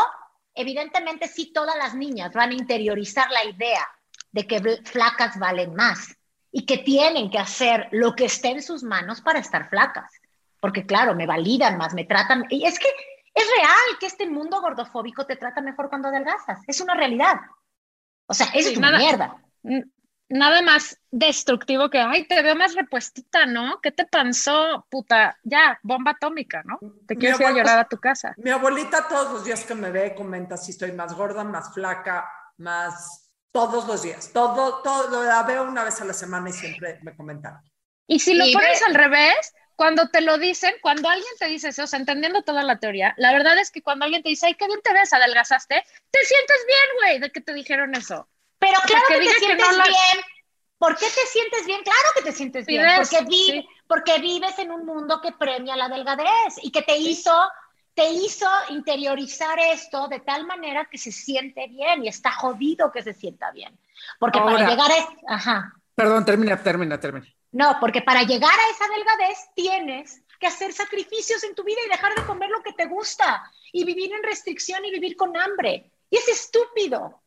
[0.54, 3.86] evidentemente sí todas las niñas van a interiorizar la idea
[4.32, 6.16] de que flacas valen más
[6.50, 10.10] y que tienen que hacer lo que esté en sus manos para estar flacas.
[10.58, 12.46] Porque claro, me validan más, me tratan...
[12.48, 12.88] Y es que
[13.34, 16.60] es real que este mundo gordofóbico te trata mejor cuando adelgazas.
[16.66, 17.40] Es una realidad.
[18.26, 19.36] O sea, es una mierda.
[20.28, 23.80] Nada más destructivo que, ay, te veo más repuestita, ¿no?
[23.82, 25.38] ¿Qué te pasó, puta?
[25.42, 26.78] Ya, bomba atómica, ¿no?
[27.06, 28.34] Te quiero ir a llorar a tu casa.
[28.38, 32.28] Mi abuelita todos los días que me ve comenta si estoy más gorda, más flaca,
[32.56, 33.20] más...
[33.52, 34.32] Todos los días.
[34.32, 37.60] Todo, todo, la veo una vez a la semana y siempre me comentan.
[38.08, 41.84] Y si lo pones al revés, cuando te lo dicen, cuando alguien te dice eso,
[41.84, 44.54] o sea, entendiendo toda la teoría, la verdad es que cuando alguien te dice, ay,
[44.54, 48.28] qué bien te ves, adelgazaste, te sientes bien, güey, de que te dijeron eso.
[48.58, 50.24] Pero claro que, te sientes bien.
[50.78, 51.82] ¿Por qué te sientes bien?
[51.82, 52.86] Claro que te sientes bien.
[52.96, 57.32] Porque, porque vives en un mundo que premia la delgadez y que te hizo
[57.94, 63.02] te hizo interiorizar esto de tal manera que se siente bien y está jodido que
[63.02, 63.78] se sienta bien.
[64.18, 65.34] Porque para llegar a...
[65.34, 65.74] Ajá.
[65.94, 67.26] Perdón, termina, termina, termina.
[67.54, 71.88] No, porque para llegar a esa delgadez tienes que hacer sacrificios en tu vida y
[71.88, 75.92] dejar de comer lo que te gusta y vivir en restricción y vivir con hambre.
[76.10, 77.22] Y es estúpido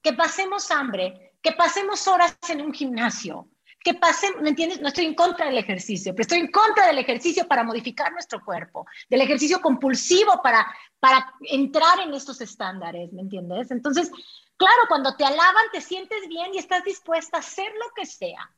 [0.00, 3.48] que pasemos hambre, que pasemos horas en un gimnasio,
[3.82, 4.80] que pasemos, ¿me entiendes?
[4.80, 8.44] No estoy en contra del ejercicio, pero estoy en contra del ejercicio para modificar nuestro
[8.44, 10.64] cuerpo, del ejercicio compulsivo para,
[11.00, 13.72] para entrar en estos estándares, ¿me entiendes?
[13.72, 14.12] Entonces,
[14.56, 18.48] claro, cuando te alaban, te sientes bien y estás dispuesta a hacer lo que sea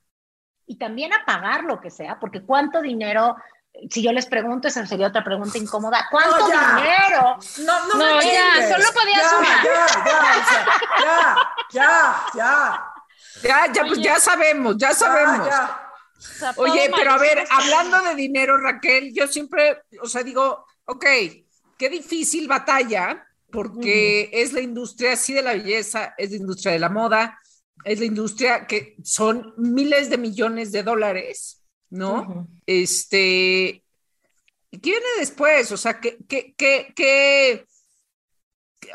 [0.68, 3.36] y también a pagar lo que sea, porque cuánto dinero
[3.90, 6.08] si yo les pregunto, esa sería otra pregunta incómoda.
[6.10, 7.38] ¿Cuánto dinero?
[7.58, 9.64] No, no, no ya, solo podía sumar.
[9.64, 11.36] Ya, ya,
[11.70, 12.92] ya, ya,
[13.42, 13.72] ya.
[13.72, 15.48] Ya, pues ya sabemos, ya sabemos.
[16.56, 21.06] Oye, pero a ver, hablando de dinero, Raquel, yo siempre, o sea, digo, ok,
[21.76, 26.80] qué difícil batalla, porque es la industria, sí, de la belleza, es la industria de
[26.80, 27.38] la moda,
[27.84, 31.58] es la industria que son miles de millones de dólares
[31.90, 32.48] ¿no?
[32.66, 33.84] Este,
[34.70, 35.70] ¿qué viene después?
[35.72, 36.54] O sea, ¿qué, qué,
[36.94, 37.66] qué,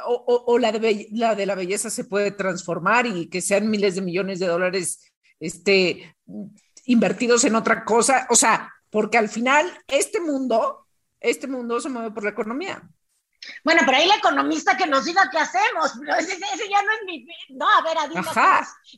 [0.06, 3.70] o, o, o la, de, la de la belleza se puede transformar y que sean
[3.70, 6.16] miles de millones de dólares este,
[6.86, 8.28] invertidos en otra cosa.
[8.30, 10.88] O sea, porque al final este mundo,
[11.20, 12.88] este mundo se mueve por la economía.
[13.64, 15.94] Bueno, pero ahí la economista que nos diga qué hacemos.
[16.18, 17.28] Ese, ese ya no es mi.
[17.50, 18.24] No, a ver, Adina,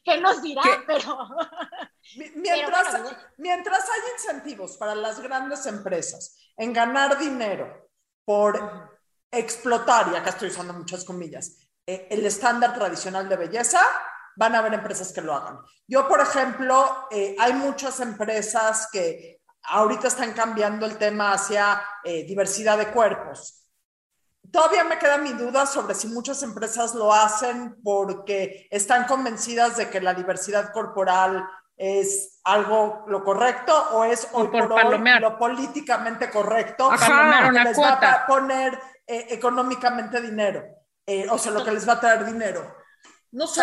[0.03, 0.61] ¿qué nos, dirá?
[0.63, 0.83] ¿Qué?
[0.87, 1.27] Pero.
[2.35, 7.89] Mientras, pero bueno, mientras hay incentivos para las grandes empresas en ganar dinero
[8.23, 8.91] por
[9.31, 13.81] explotar, y acá estoy usando muchas comillas, eh, el estándar tradicional de belleza,
[14.35, 15.59] van a haber empresas que lo hagan.
[15.87, 22.23] Yo, por ejemplo, eh, hay muchas empresas que ahorita están cambiando el tema hacia eh,
[22.25, 23.64] diversidad de cuerpos.
[24.51, 29.89] Todavía me queda mi duda sobre si muchas empresas lo hacen porque están convencidas de
[29.89, 35.37] que la diversidad corporal es algo lo correcto o es hoy por por hoy lo
[35.37, 40.65] políticamente correcto una les va a poner eh, económicamente dinero,
[41.05, 42.75] eh, o sea, lo que les va a traer dinero.
[43.33, 43.61] No sé,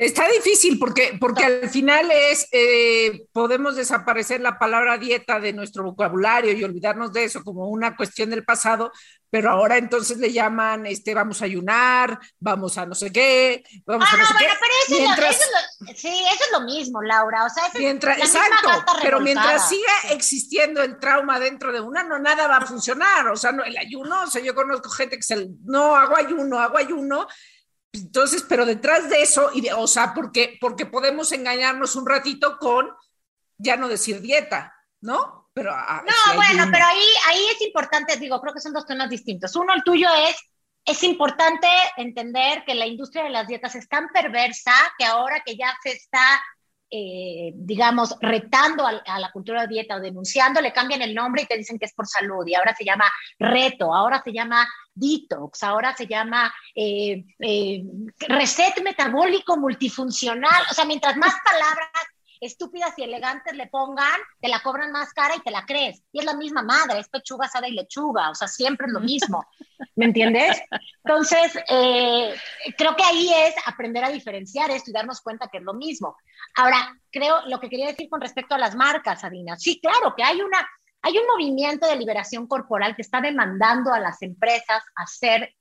[0.00, 5.84] Está difícil porque, porque al final es, eh, podemos desaparecer la palabra dieta de nuestro
[5.84, 8.90] vocabulario y olvidarnos de eso como una cuestión del pasado,
[9.28, 14.08] pero ahora entonces le llaman, este, vamos a ayunar, vamos a no sé qué, vamos
[14.10, 14.58] Ah, a no no, sé bueno, qué.
[14.58, 17.44] pero eso, Mientras- es lo, eso es lo- sí, eso es lo mismo, Laura.
[17.44, 21.72] O sea, eso es Mientras, la misma exacto, pero mientras siga existiendo el trauma dentro
[21.74, 23.28] de una, no nada va a funcionar.
[23.28, 26.58] O sea, no, el ayuno, o sea, yo conozco gente que se, no hago ayuno,
[26.58, 27.26] hago ayuno.
[27.92, 32.58] Entonces, pero detrás de eso, y de- o sea, porque, porque podemos engañarnos un ratito
[32.58, 32.88] con
[33.58, 35.50] ya no decir dieta, ¿no?
[35.52, 39.10] Pero ah, No, bueno, pero ahí, ahí es importante, digo, creo que son dos temas
[39.10, 39.54] distintos.
[39.56, 40.36] Uno, el tuyo es,
[40.84, 41.66] es importante
[41.96, 45.90] entender que la industria de las dietas es tan perversa que ahora que ya se
[45.90, 46.40] está,
[46.90, 51.46] eh, digamos, retando a, la cultura de dieta o denunciando, le cambian el nombre y
[51.46, 53.04] te dicen que es por salud y ahora se llama
[53.38, 57.82] reto, ahora se llama detox, ahora se llama eh, eh,
[58.28, 60.62] reset metabólico multifuncional.
[60.70, 61.88] O sea, mientras más palabras
[62.40, 66.02] estúpidas y elegantes le pongan, te la cobran más cara y te la crees.
[66.10, 69.00] Y es la misma madre, es pechuga asada y lechuga, o sea, siempre es lo
[69.00, 69.46] mismo.
[69.94, 70.60] ¿Me entiendes?
[71.04, 72.34] Entonces, eh,
[72.76, 76.16] creo que ahí es aprender a diferenciar esto y darnos cuenta que es lo mismo.
[76.56, 79.56] Ahora, creo lo que quería decir con respecto a las marcas, Adina.
[79.56, 80.68] Sí, claro, que hay una,
[81.02, 85.54] hay un movimiento de liberación corporal que está demandando a las empresas hacer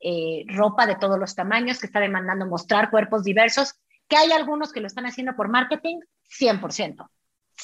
[0.00, 3.74] eh, ropa de todos los tamaños, que está demandando mostrar cuerpos diversos,
[4.08, 7.08] que hay algunos que lo están haciendo por marketing, 100%.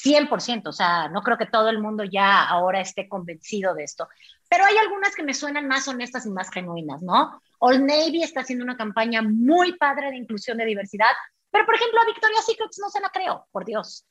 [0.03, 4.07] 100%, o sea, no creo que todo el mundo ya ahora esté convencido de esto,
[4.47, 7.41] pero hay algunas que me suenan más honestas y más genuinas, ¿no?
[7.59, 11.13] Old Navy está haciendo una campaña muy padre de inclusión de diversidad,
[11.51, 14.05] pero por ejemplo a Victoria's Secrets no se la creo, por Dios.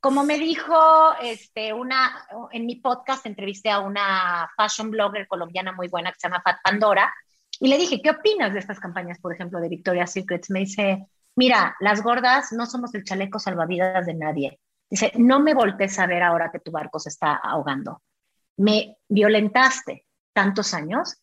[0.00, 5.88] Como me dijo este, una, en mi podcast entrevisté a una fashion blogger colombiana muy
[5.88, 7.12] buena que se llama Fat Pandora
[7.60, 10.50] y le dije, ¿qué opinas de estas campañas, por ejemplo, de Victoria's Secrets?
[10.50, 14.60] Me dice, mira, las gordas no somos el chaleco salvavidas de nadie.
[14.88, 18.02] Dice, no me voltees a ver ahora que tu barco se está ahogando.
[18.56, 21.16] Me violentaste tantos años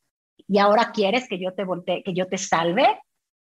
[0.47, 3.01] y ahora quieres que yo te voltee, que yo te salve.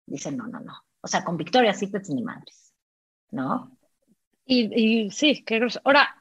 [0.06, 0.85] Dice, no, no, no.
[1.06, 2.72] O sea, con Victoria's Secrets ni madres.
[3.30, 3.70] ¿No?
[4.44, 5.80] Y, y sí, qué grosso.
[5.84, 6.20] Ahora,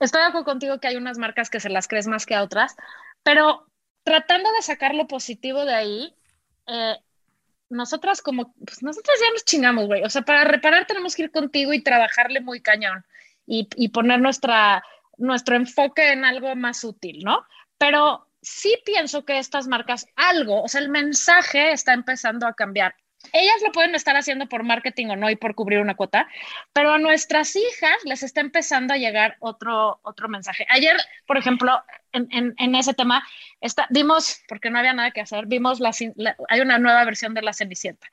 [0.00, 2.42] estoy de acuerdo contigo que hay unas marcas que se las crees más que a
[2.42, 2.74] otras,
[3.22, 3.68] pero
[4.02, 6.16] tratando de sacar lo positivo de ahí,
[6.66, 6.96] eh,
[7.70, 10.02] nosotras como, pues nosotras ya nos chingamos, güey.
[10.02, 13.04] O sea, para reparar tenemos que ir contigo y trabajarle muy cañón
[13.46, 14.82] y, y poner nuestra,
[15.18, 17.46] nuestro enfoque en algo más útil, ¿no?
[17.78, 22.96] Pero sí pienso que estas marcas, algo, o sea, el mensaje está empezando a cambiar.
[23.32, 26.28] Ellas lo pueden estar haciendo por marketing o no y por cubrir una cuota,
[26.72, 30.66] pero a nuestras hijas les está empezando a llegar otro, otro mensaje.
[30.68, 30.96] Ayer,
[31.26, 33.26] por ejemplo, en, en, ese tema,
[33.60, 37.34] está, vimos, porque no había nada que hacer, vimos la, la, hay una nueva versión
[37.34, 38.06] de La Cenicienta.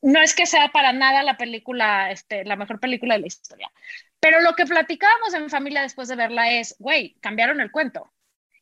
[0.00, 3.70] No es que sea para nada la película, este, la mejor película de la historia,
[4.20, 8.12] pero lo que platicábamos en familia después de verla es, güey, cambiaron el cuento.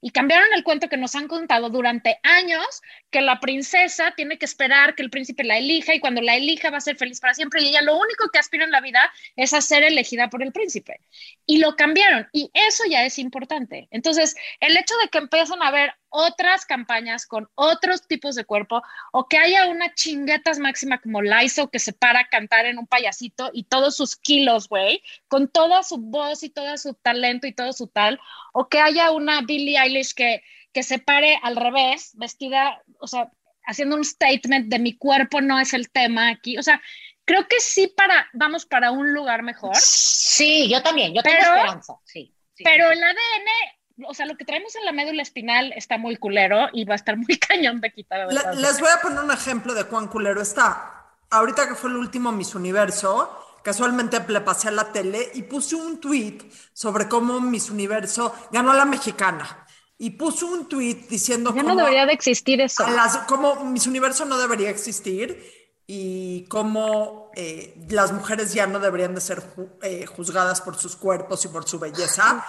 [0.01, 4.45] Y cambiaron el cuento que nos han contado durante años, que la princesa tiene que
[4.45, 7.35] esperar que el príncipe la elija y cuando la elija va a ser feliz para
[7.35, 10.43] siempre y ella lo único que aspira en la vida es a ser elegida por
[10.43, 11.01] el príncipe.
[11.47, 13.89] Y lo cambiaron y eso ya es importante.
[13.91, 18.83] Entonces, el hecho de que empiezan a haber otras campañas con otros tipos de cuerpo
[19.13, 22.87] o que haya una chinguetas máxima como Laizo que se para a cantar en un
[22.87, 27.53] payasito y todos sus kilos, güey, con toda su voz y todo su talento y
[27.53, 28.19] todo su tal,
[28.53, 30.43] o que haya una Billie Eilish que,
[30.73, 33.31] que se pare al revés, vestida, o sea,
[33.67, 36.81] haciendo un statement de mi cuerpo no es el tema aquí, o sea,
[37.27, 39.77] creo que sí para, vamos para un lugar mejor.
[39.77, 42.33] Sí, yo también, yo tengo Pero- esperanza, sí.
[42.55, 43.76] sí, Pero el ADN
[44.09, 46.97] o sea, lo que traemos en la médula espinal está muy culero y va a
[46.97, 48.27] estar muy cañón de quitar.
[48.33, 50.93] Le- les voy a poner un ejemplo de cuán culero está.
[51.31, 55.75] Ahorita que fue el último Miss Universo, casualmente le pasé a la tele y puse
[55.75, 56.39] un tweet
[56.73, 59.67] sobre cómo Miss Universo ganó la mexicana.
[59.99, 62.85] Y puso un tweet diciendo Ya no debería de existir eso.
[62.87, 65.43] a cómo Miss Universo no debería existir
[65.87, 70.97] y cómo eh, las mujeres ya no deberían de ser ju- eh, juzgadas por sus
[70.97, 72.45] cuerpos y por su belleza,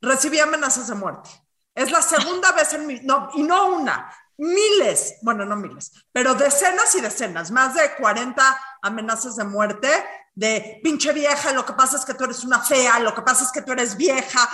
[0.00, 1.30] recibí amenazas de muerte.
[1.74, 6.34] Es la segunda vez en mi, no, y no una, miles, bueno, no miles, pero
[6.34, 8.42] decenas y decenas, más de 40
[8.82, 9.88] amenazas de muerte
[10.34, 13.44] de pinche vieja, lo que pasa es que tú eres una fea, lo que pasa
[13.44, 14.48] es que tú eres vieja,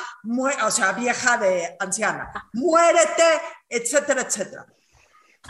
[0.65, 4.67] o sea, vieja de anciana, muérete, etcétera, etcétera.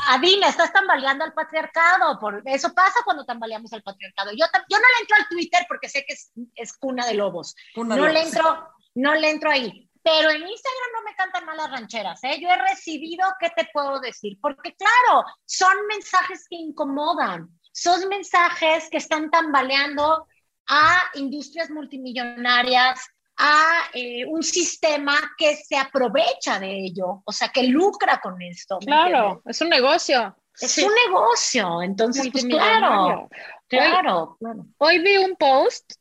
[0.08, 2.18] Adina, estás tambaleando al patriarcado.
[2.20, 4.30] Por, eso pasa cuando tambaleamos al patriarcado.
[4.32, 7.56] Yo, yo no le entro al Twitter porque sé que es, es cuna de lobos.
[7.74, 8.26] Cuna no le lobos.
[8.26, 9.85] entro, no le entro ahí.
[10.06, 12.38] Pero en Instagram no me cantan malas rancheras, ¿eh?
[12.40, 14.38] Yo he recibido, ¿qué te puedo decir?
[14.40, 20.28] Porque claro, son mensajes que incomodan, son mensajes que están tambaleando
[20.68, 23.04] a industrias multimillonarias,
[23.36, 28.78] a eh, un sistema que se aprovecha de ello, o sea, que lucra con esto.
[28.78, 30.36] ¿me Claro, es un negocio.
[30.60, 30.84] Es Sí.
[30.84, 33.28] un negocio, entonces, pues claro,
[33.66, 34.66] claro, claro.
[34.78, 35.94] Hoy vi un post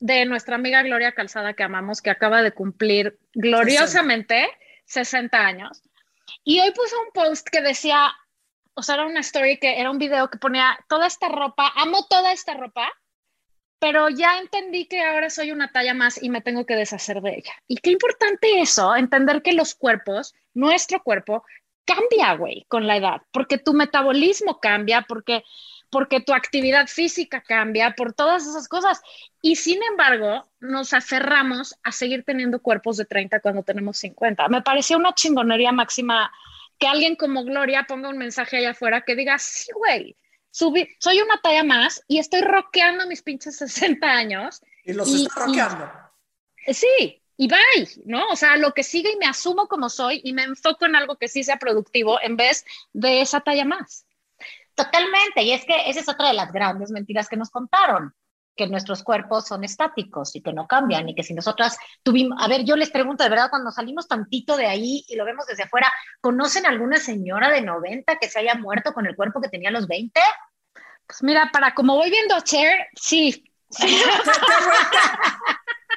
[0.00, 4.48] de nuestra amiga Gloria Calzada que amamos, que acaba de cumplir gloriosamente
[4.84, 5.82] 60 años.
[6.44, 8.12] Y hoy puso un post que decía,
[8.74, 12.06] o sea, era una story que era un video que ponía toda esta ropa, amo
[12.08, 12.88] toda esta ropa,
[13.78, 17.36] pero ya entendí que ahora soy una talla más y me tengo que deshacer de
[17.36, 17.52] ella.
[17.66, 21.44] Y qué importante eso, entender que los cuerpos, nuestro cuerpo,
[21.84, 25.44] cambia, güey, con la edad, porque tu metabolismo cambia, porque,
[25.90, 29.00] porque tu actividad física cambia, por todas esas cosas.
[29.42, 34.48] Y sin embargo, nos aferramos a seguir teniendo cuerpos de 30 cuando tenemos 50.
[34.48, 36.30] Me pareció una chingonería máxima
[36.78, 40.16] que alguien como Gloria ponga un mensaje allá afuera que diga, sí, güey,
[40.52, 44.60] subí- soy una talla más y estoy rockeando mis pinches 60 años.
[44.84, 45.90] Y los Y- está roqueando.
[46.66, 48.26] Sí, y bye, ¿no?
[48.30, 51.16] O sea, lo que sigue y me asumo como soy y me enfoco en algo
[51.16, 54.05] que sí sea productivo en vez de esa talla más.
[54.76, 58.14] Totalmente, y es que esa es otra de las grandes mentiras que nos contaron,
[58.54, 62.46] que nuestros cuerpos son estáticos y que no cambian y que si nosotras tuvimos, a
[62.46, 65.62] ver, yo les pregunto de verdad, cuando salimos tantito de ahí y lo vemos desde
[65.62, 69.70] afuera, ¿conocen alguna señora de 90 que se haya muerto con el cuerpo que tenía
[69.70, 70.20] a los 20?
[71.06, 73.50] Pues mira, para como voy viendo a Cher, sí.
[73.68, 73.92] Te, te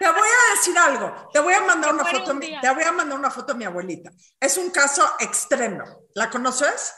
[0.07, 1.29] voy, a decir algo.
[1.31, 2.39] Te voy a mandar una foto.
[2.39, 4.11] Te voy a mandar una foto de mi abuelita.
[4.39, 5.83] Es un caso extremo.
[6.15, 6.93] ¿La conoces?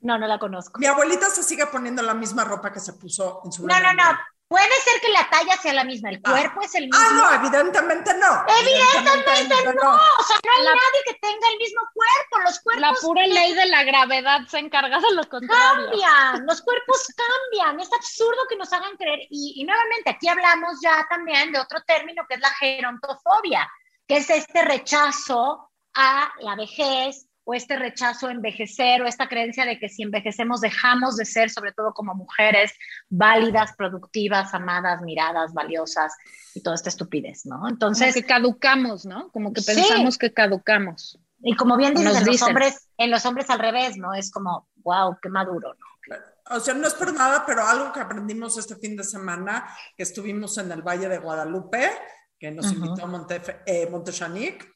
[0.00, 0.78] No, no la conozco.
[0.78, 3.92] Mi abuelita se sigue poniendo la misma ropa que se puso en su No, no,
[3.94, 4.18] no.
[4.48, 6.30] Puede ser que la talla sea la misma, el Ah.
[6.30, 7.00] cuerpo es el mismo.
[7.02, 8.44] Ah, no, evidentemente no.
[8.60, 9.90] Evidentemente no.
[9.94, 12.44] O sea, no hay La- nadie que tenga el mismo cuerpo.
[12.44, 15.86] Los cuerpos La pura ley de la gravedad se encarga de lo contrario.
[15.90, 19.20] cambian, los cuerpos cambian, es absurdo que nos hagan creer.
[19.30, 23.68] Y, y nuevamente, aquí hablamos ya también de otro término que es la gerontofobia,
[24.06, 29.64] que es este rechazo a la vejez o este rechazo a envejecer o esta creencia
[29.64, 32.72] de que si envejecemos dejamos de ser, sobre todo como mujeres,
[33.08, 36.12] válidas, productivas, amadas, miradas, valiosas
[36.54, 37.56] y toda esta estupidez, ¿no?
[37.56, 39.30] Como Entonces, que caducamos, ¿no?
[39.30, 39.74] Como que Sí.
[39.76, 41.18] pensamos que caducamos.
[41.42, 42.48] y como bien dices, nos en los dicen.
[42.48, 44.12] hombres, en los hombres al revés, ¿no?
[44.14, 46.16] Es como, wow, qué maduro, ¿no?
[46.56, 50.02] O sea, no es por nada, pero algo que aprendimos este fin de semana, que
[50.02, 51.90] estuvimos en el Valle de Guadalupe,
[52.38, 52.74] que nos Ujú.
[52.76, 54.66] invitó Montefe- eh, Montechanic,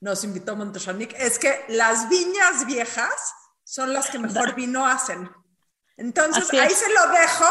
[0.00, 3.34] nos invitó Montechanic, es que las viñas viejas
[3.64, 5.30] son las que mejor vino hacen.
[5.96, 7.46] Entonces, ahí se lo dejo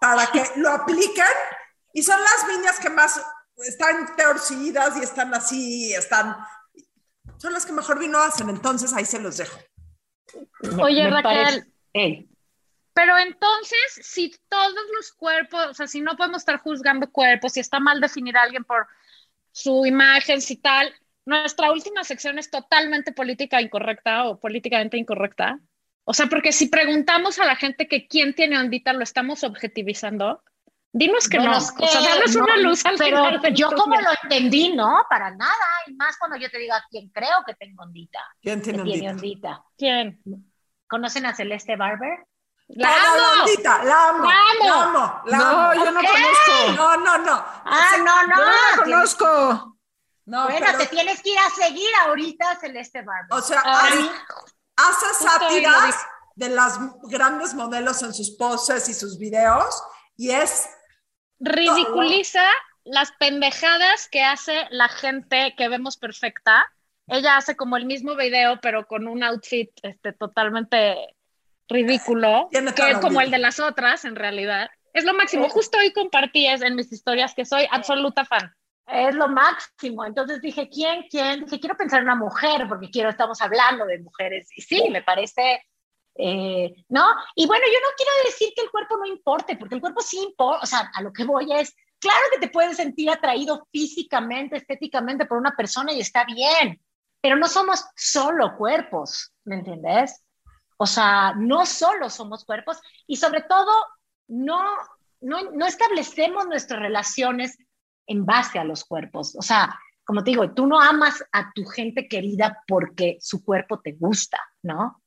[0.00, 1.24] para que lo apliquen
[1.94, 3.24] y son las viñas que más
[3.56, 6.36] están torcidas y están así, están...
[7.38, 9.58] Son las que mejor vino hacen, entonces ahí se los dejo.
[10.80, 11.72] Oye, Raquel.
[12.94, 17.60] Pero entonces, si todos los cuerpos, o sea, si no podemos estar juzgando cuerpos, si
[17.60, 18.86] está mal definir a alguien por
[19.50, 20.94] su imagen, si tal,
[21.24, 25.58] nuestra última sección es totalmente política incorrecta o políticamente incorrecta.
[26.04, 30.42] O sea, porque si preguntamos a la gente que quién tiene ondita, lo estamos objetivizando.
[30.94, 31.58] Dinos que Bueno, no.
[31.58, 34.10] es o sea, que danos una no, luz al Pero final del yo como lo
[34.22, 35.54] entendí, no, para nada.
[35.86, 38.20] Y más cuando yo te diga quién creo que tengo ondita.
[38.42, 39.10] ¿Quién Que tiene tiene ondita?
[39.10, 39.64] ondita.
[39.78, 40.20] ¿Quién?
[40.88, 42.26] ¿Conocen a Celeste Barber?
[42.68, 43.40] ¡La amo!
[43.42, 44.24] ondita, la amo.
[44.24, 44.64] ¡La amo!
[44.64, 45.22] La amo.
[45.26, 46.06] la No, yo no ¿Qué?
[46.08, 46.72] conozco.
[46.76, 47.44] No, no, no.
[47.64, 48.36] Ah, no, no.
[48.36, 49.78] Yo no la conozco.
[50.24, 53.26] No, Bueno, pero, te tienes que ir a seguir ahorita Celeste Barber.
[53.30, 54.10] o sea, Ay,
[54.76, 55.96] hace, sátiras
[56.36, 59.82] de las grandes modelos en sus poses y sus videos
[60.16, 60.68] y es
[61.40, 62.44] ridiculiza
[62.84, 66.72] las pendejadas que hace la gente que vemos perfecta
[67.08, 70.96] ella hace como el mismo video, pero con un outfit este, totalmente
[71.68, 73.24] ridículo, Tiene que es como vida.
[73.24, 74.70] el de las otras, en realidad.
[74.92, 75.48] Es lo máximo.
[75.48, 78.54] Justo hoy compartí en mis historias que soy absoluta fan.
[78.86, 80.04] Es lo máximo.
[80.04, 81.06] Entonces dije, ¿quién?
[81.08, 81.44] ¿Quién?
[81.44, 84.48] Dije, quiero pensar en una mujer, porque quiero, estamos hablando de mujeres.
[84.56, 85.64] Y sí, me parece,
[86.16, 87.06] eh, ¿no?
[87.34, 90.18] Y bueno, yo no quiero decir que el cuerpo no importe, porque el cuerpo sí
[90.18, 90.62] importa.
[90.62, 95.26] O sea, a lo que voy es, claro que te puedes sentir atraído físicamente, estéticamente
[95.26, 96.80] por una persona y está bien,
[97.20, 100.22] pero no somos solo cuerpos, ¿me entiendes?
[100.76, 103.70] O sea, no solo somos cuerpos y sobre todo
[104.26, 104.60] no,
[105.20, 107.56] no, no establecemos nuestras relaciones
[108.06, 109.34] en base a los cuerpos.
[109.36, 113.80] O sea, como te digo, tú no amas a tu gente querida porque su cuerpo
[113.80, 115.02] te gusta, ¿no?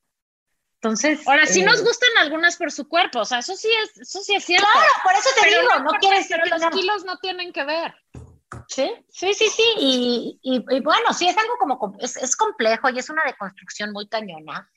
[0.82, 1.28] Entonces.
[1.28, 4.22] Ahora, sí eh, nos gustan algunas por su cuerpo, o sea, eso sí es, eso
[4.22, 4.68] sí es cierto.
[4.72, 7.06] Claro, por eso te pero digo, no, por- quiere decir pero que los no- kilos
[7.06, 7.96] no tienen que ver.
[8.68, 9.64] Sí, sí, sí, sí.
[9.80, 13.24] Y, y- y bueno, sí, es algo como, com- es, es complejo y es una
[13.26, 14.70] deconstrucción muy cañona,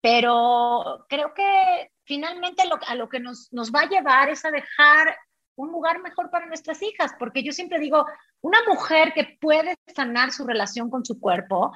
[0.00, 4.50] pero creo que finalmente lo- a lo que nos, nos va a llevar es a
[4.50, 5.16] dejar
[5.56, 8.06] un lugar mejor para nuestras hijas, porque yo siempre digo,
[8.40, 11.72] una mujer que puede sanar su relación con su cuerpo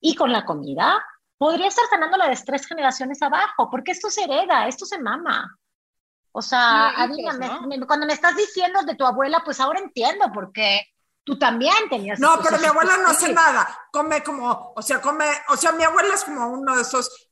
[0.00, 1.02] y con la comida,
[1.38, 5.56] podría estar sanando la de tres generaciones abajo, porque esto se hereda, esto se mama.
[6.32, 7.62] O sea, Sí, Adina, hijos, me- ¿no?
[7.66, 10.80] me- cuando me estás diciendo de tu abuela, pues ahora entiendo por qué
[11.24, 12.18] tú también tenías.
[12.20, 13.68] No, pero mi abuela no hace nada.
[13.92, 17.31] Come como, o sea, come, o sea, mi abuela es como uno de esos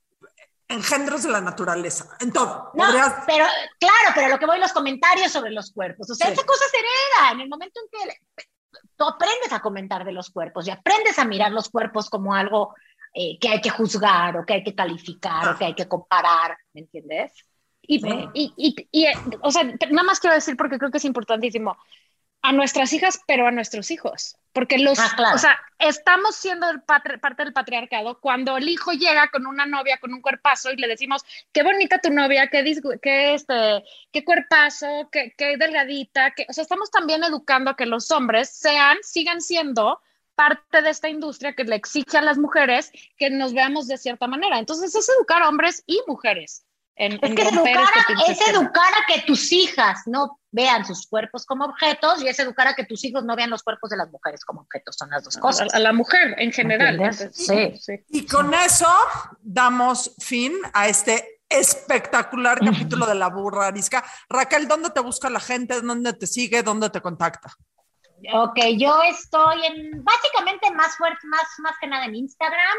[0.70, 2.70] engendros de la naturaleza, en todo.
[2.74, 3.44] No, Podrías- pero
[3.78, 6.10] claro, pero lo que voy los comentarios sobre los cuerpos.
[6.10, 6.32] O sea, Sí.
[6.32, 8.16] esa cosa se hereda en el momento en que
[8.96, 12.74] tú aprendes a comentar de los cuerpos y aprendes a mirar los cuerpos como algo
[13.12, 16.56] eh, que hay que juzgar o que hay que calificar o que hay que comparar,
[16.72, 17.32] ¿me entiendes?
[17.82, 18.28] Y, Sí.
[18.34, 19.12] y, y, y, eh,
[19.42, 21.76] o sea, nada más quiero decir porque creo que es importantísimo
[22.42, 25.36] a nuestras hijas, pero a nuestros hijos, porque los, Ah, claro.
[25.36, 29.66] o sea, estamos siendo el patri- parte del patriarcado cuando el hijo llega con una
[29.66, 31.22] novia con un cuerpazo y le decimos,
[31.52, 32.64] qué bonita tu novia, qué,
[33.02, 37.84] qué, este, qué cuerpazo, qué, qué delgadita, que, o sea, estamos también educando a que
[37.86, 40.00] los hombres sean, sigan siendo
[40.34, 44.26] parte de esta industria que le exige a las mujeres que nos veamos de cierta
[44.26, 44.58] manera.
[44.58, 46.64] Entonces es educar a hombres y mujeres.
[46.96, 50.84] En, Es en que educar, este a, es educar a que tus hijas no vean
[50.84, 53.90] sus cuerpos como objetos y es educar a que tus hijos no vean los cuerpos
[53.90, 54.96] de las mujeres como objetos.
[54.96, 55.72] Son las dos cosas.
[55.72, 57.14] a, a la mujer en general.
[57.32, 57.72] Sí.
[58.08, 58.88] Y con eso
[59.40, 64.04] damos fin a este espectacular capítulo de La Burra Arisca.
[64.28, 65.80] Raquel, ¿dónde te busca la gente?
[65.80, 66.62] ¿Dónde te sigue?
[66.62, 67.52] ¿Dónde te contacta?
[68.32, 72.76] Ok, yo estoy en, básicamente más fuerte, más, más que nada en Instagram,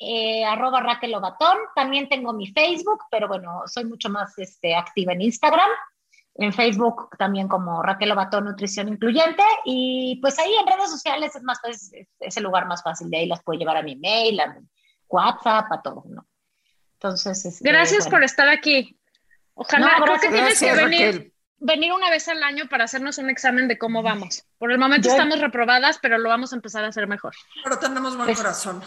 [0.00, 1.14] eh, arroba Raquel.
[1.76, 5.68] También tengo mi Facebook, pero bueno, soy mucho más este, activa en Instagram.
[6.36, 9.42] En Facebook también como Raquel Lobatón Nutrición Incluyente.
[9.64, 13.10] Y pues ahí en redes sociales es, más, es, es el lugar más fácil.
[13.10, 14.66] De ahí las puedo llevar a mi mail, a mi
[15.08, 16.26] WhatsApp, a todo, ¿no?
[16.94, 18.10] Entonces, este, Gracias bueno.
[18.10, 18.98] por estar aquí.
[19.54, 21.34] Ojalá, No, creo que gracias, tienes que Gracias, venir, Raquel.
[21.58, 24.44] venir una vez al año para hacernos un examen de cómo vamos.
[24.58, 27.34] Por el momento Yo- estamos reprobadas, pero lo vamos a empezar a hacer mejor.
[27.64, 28.82] Pero tenemos buen Pues- corazón.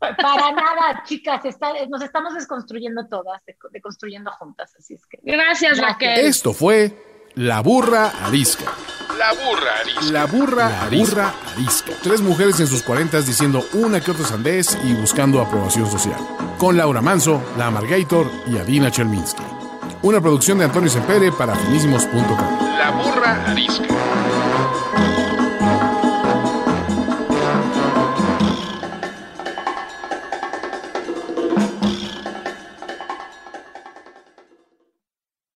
[0.00, 5.18] Para nada, chicas, está- nos estamos desconstruyendo todas, de- deconstruyendo juntas, así es que.
[5.22, 5.86] Gracias, Gracias.
[5.86, 6.18] Raquel.
[6.26, 8.64] Esto fue La Burra Arisca.
[9.18, 10.12] La burra arisca.
[10.12, 11.92] La burra, burra arisca.
[12.02, 16.16] Tres mujeres en sus cuarentas diciendo una que otra sandez y buscando aprobación social.
[16.58, 19.42] Con Laura Manso, La Amargator y Adina Chelminsky.
[20.02, 22.78] Una producción de Antonio Sempere para finísimos.com.
[22.78, 23.84] La burra arisca.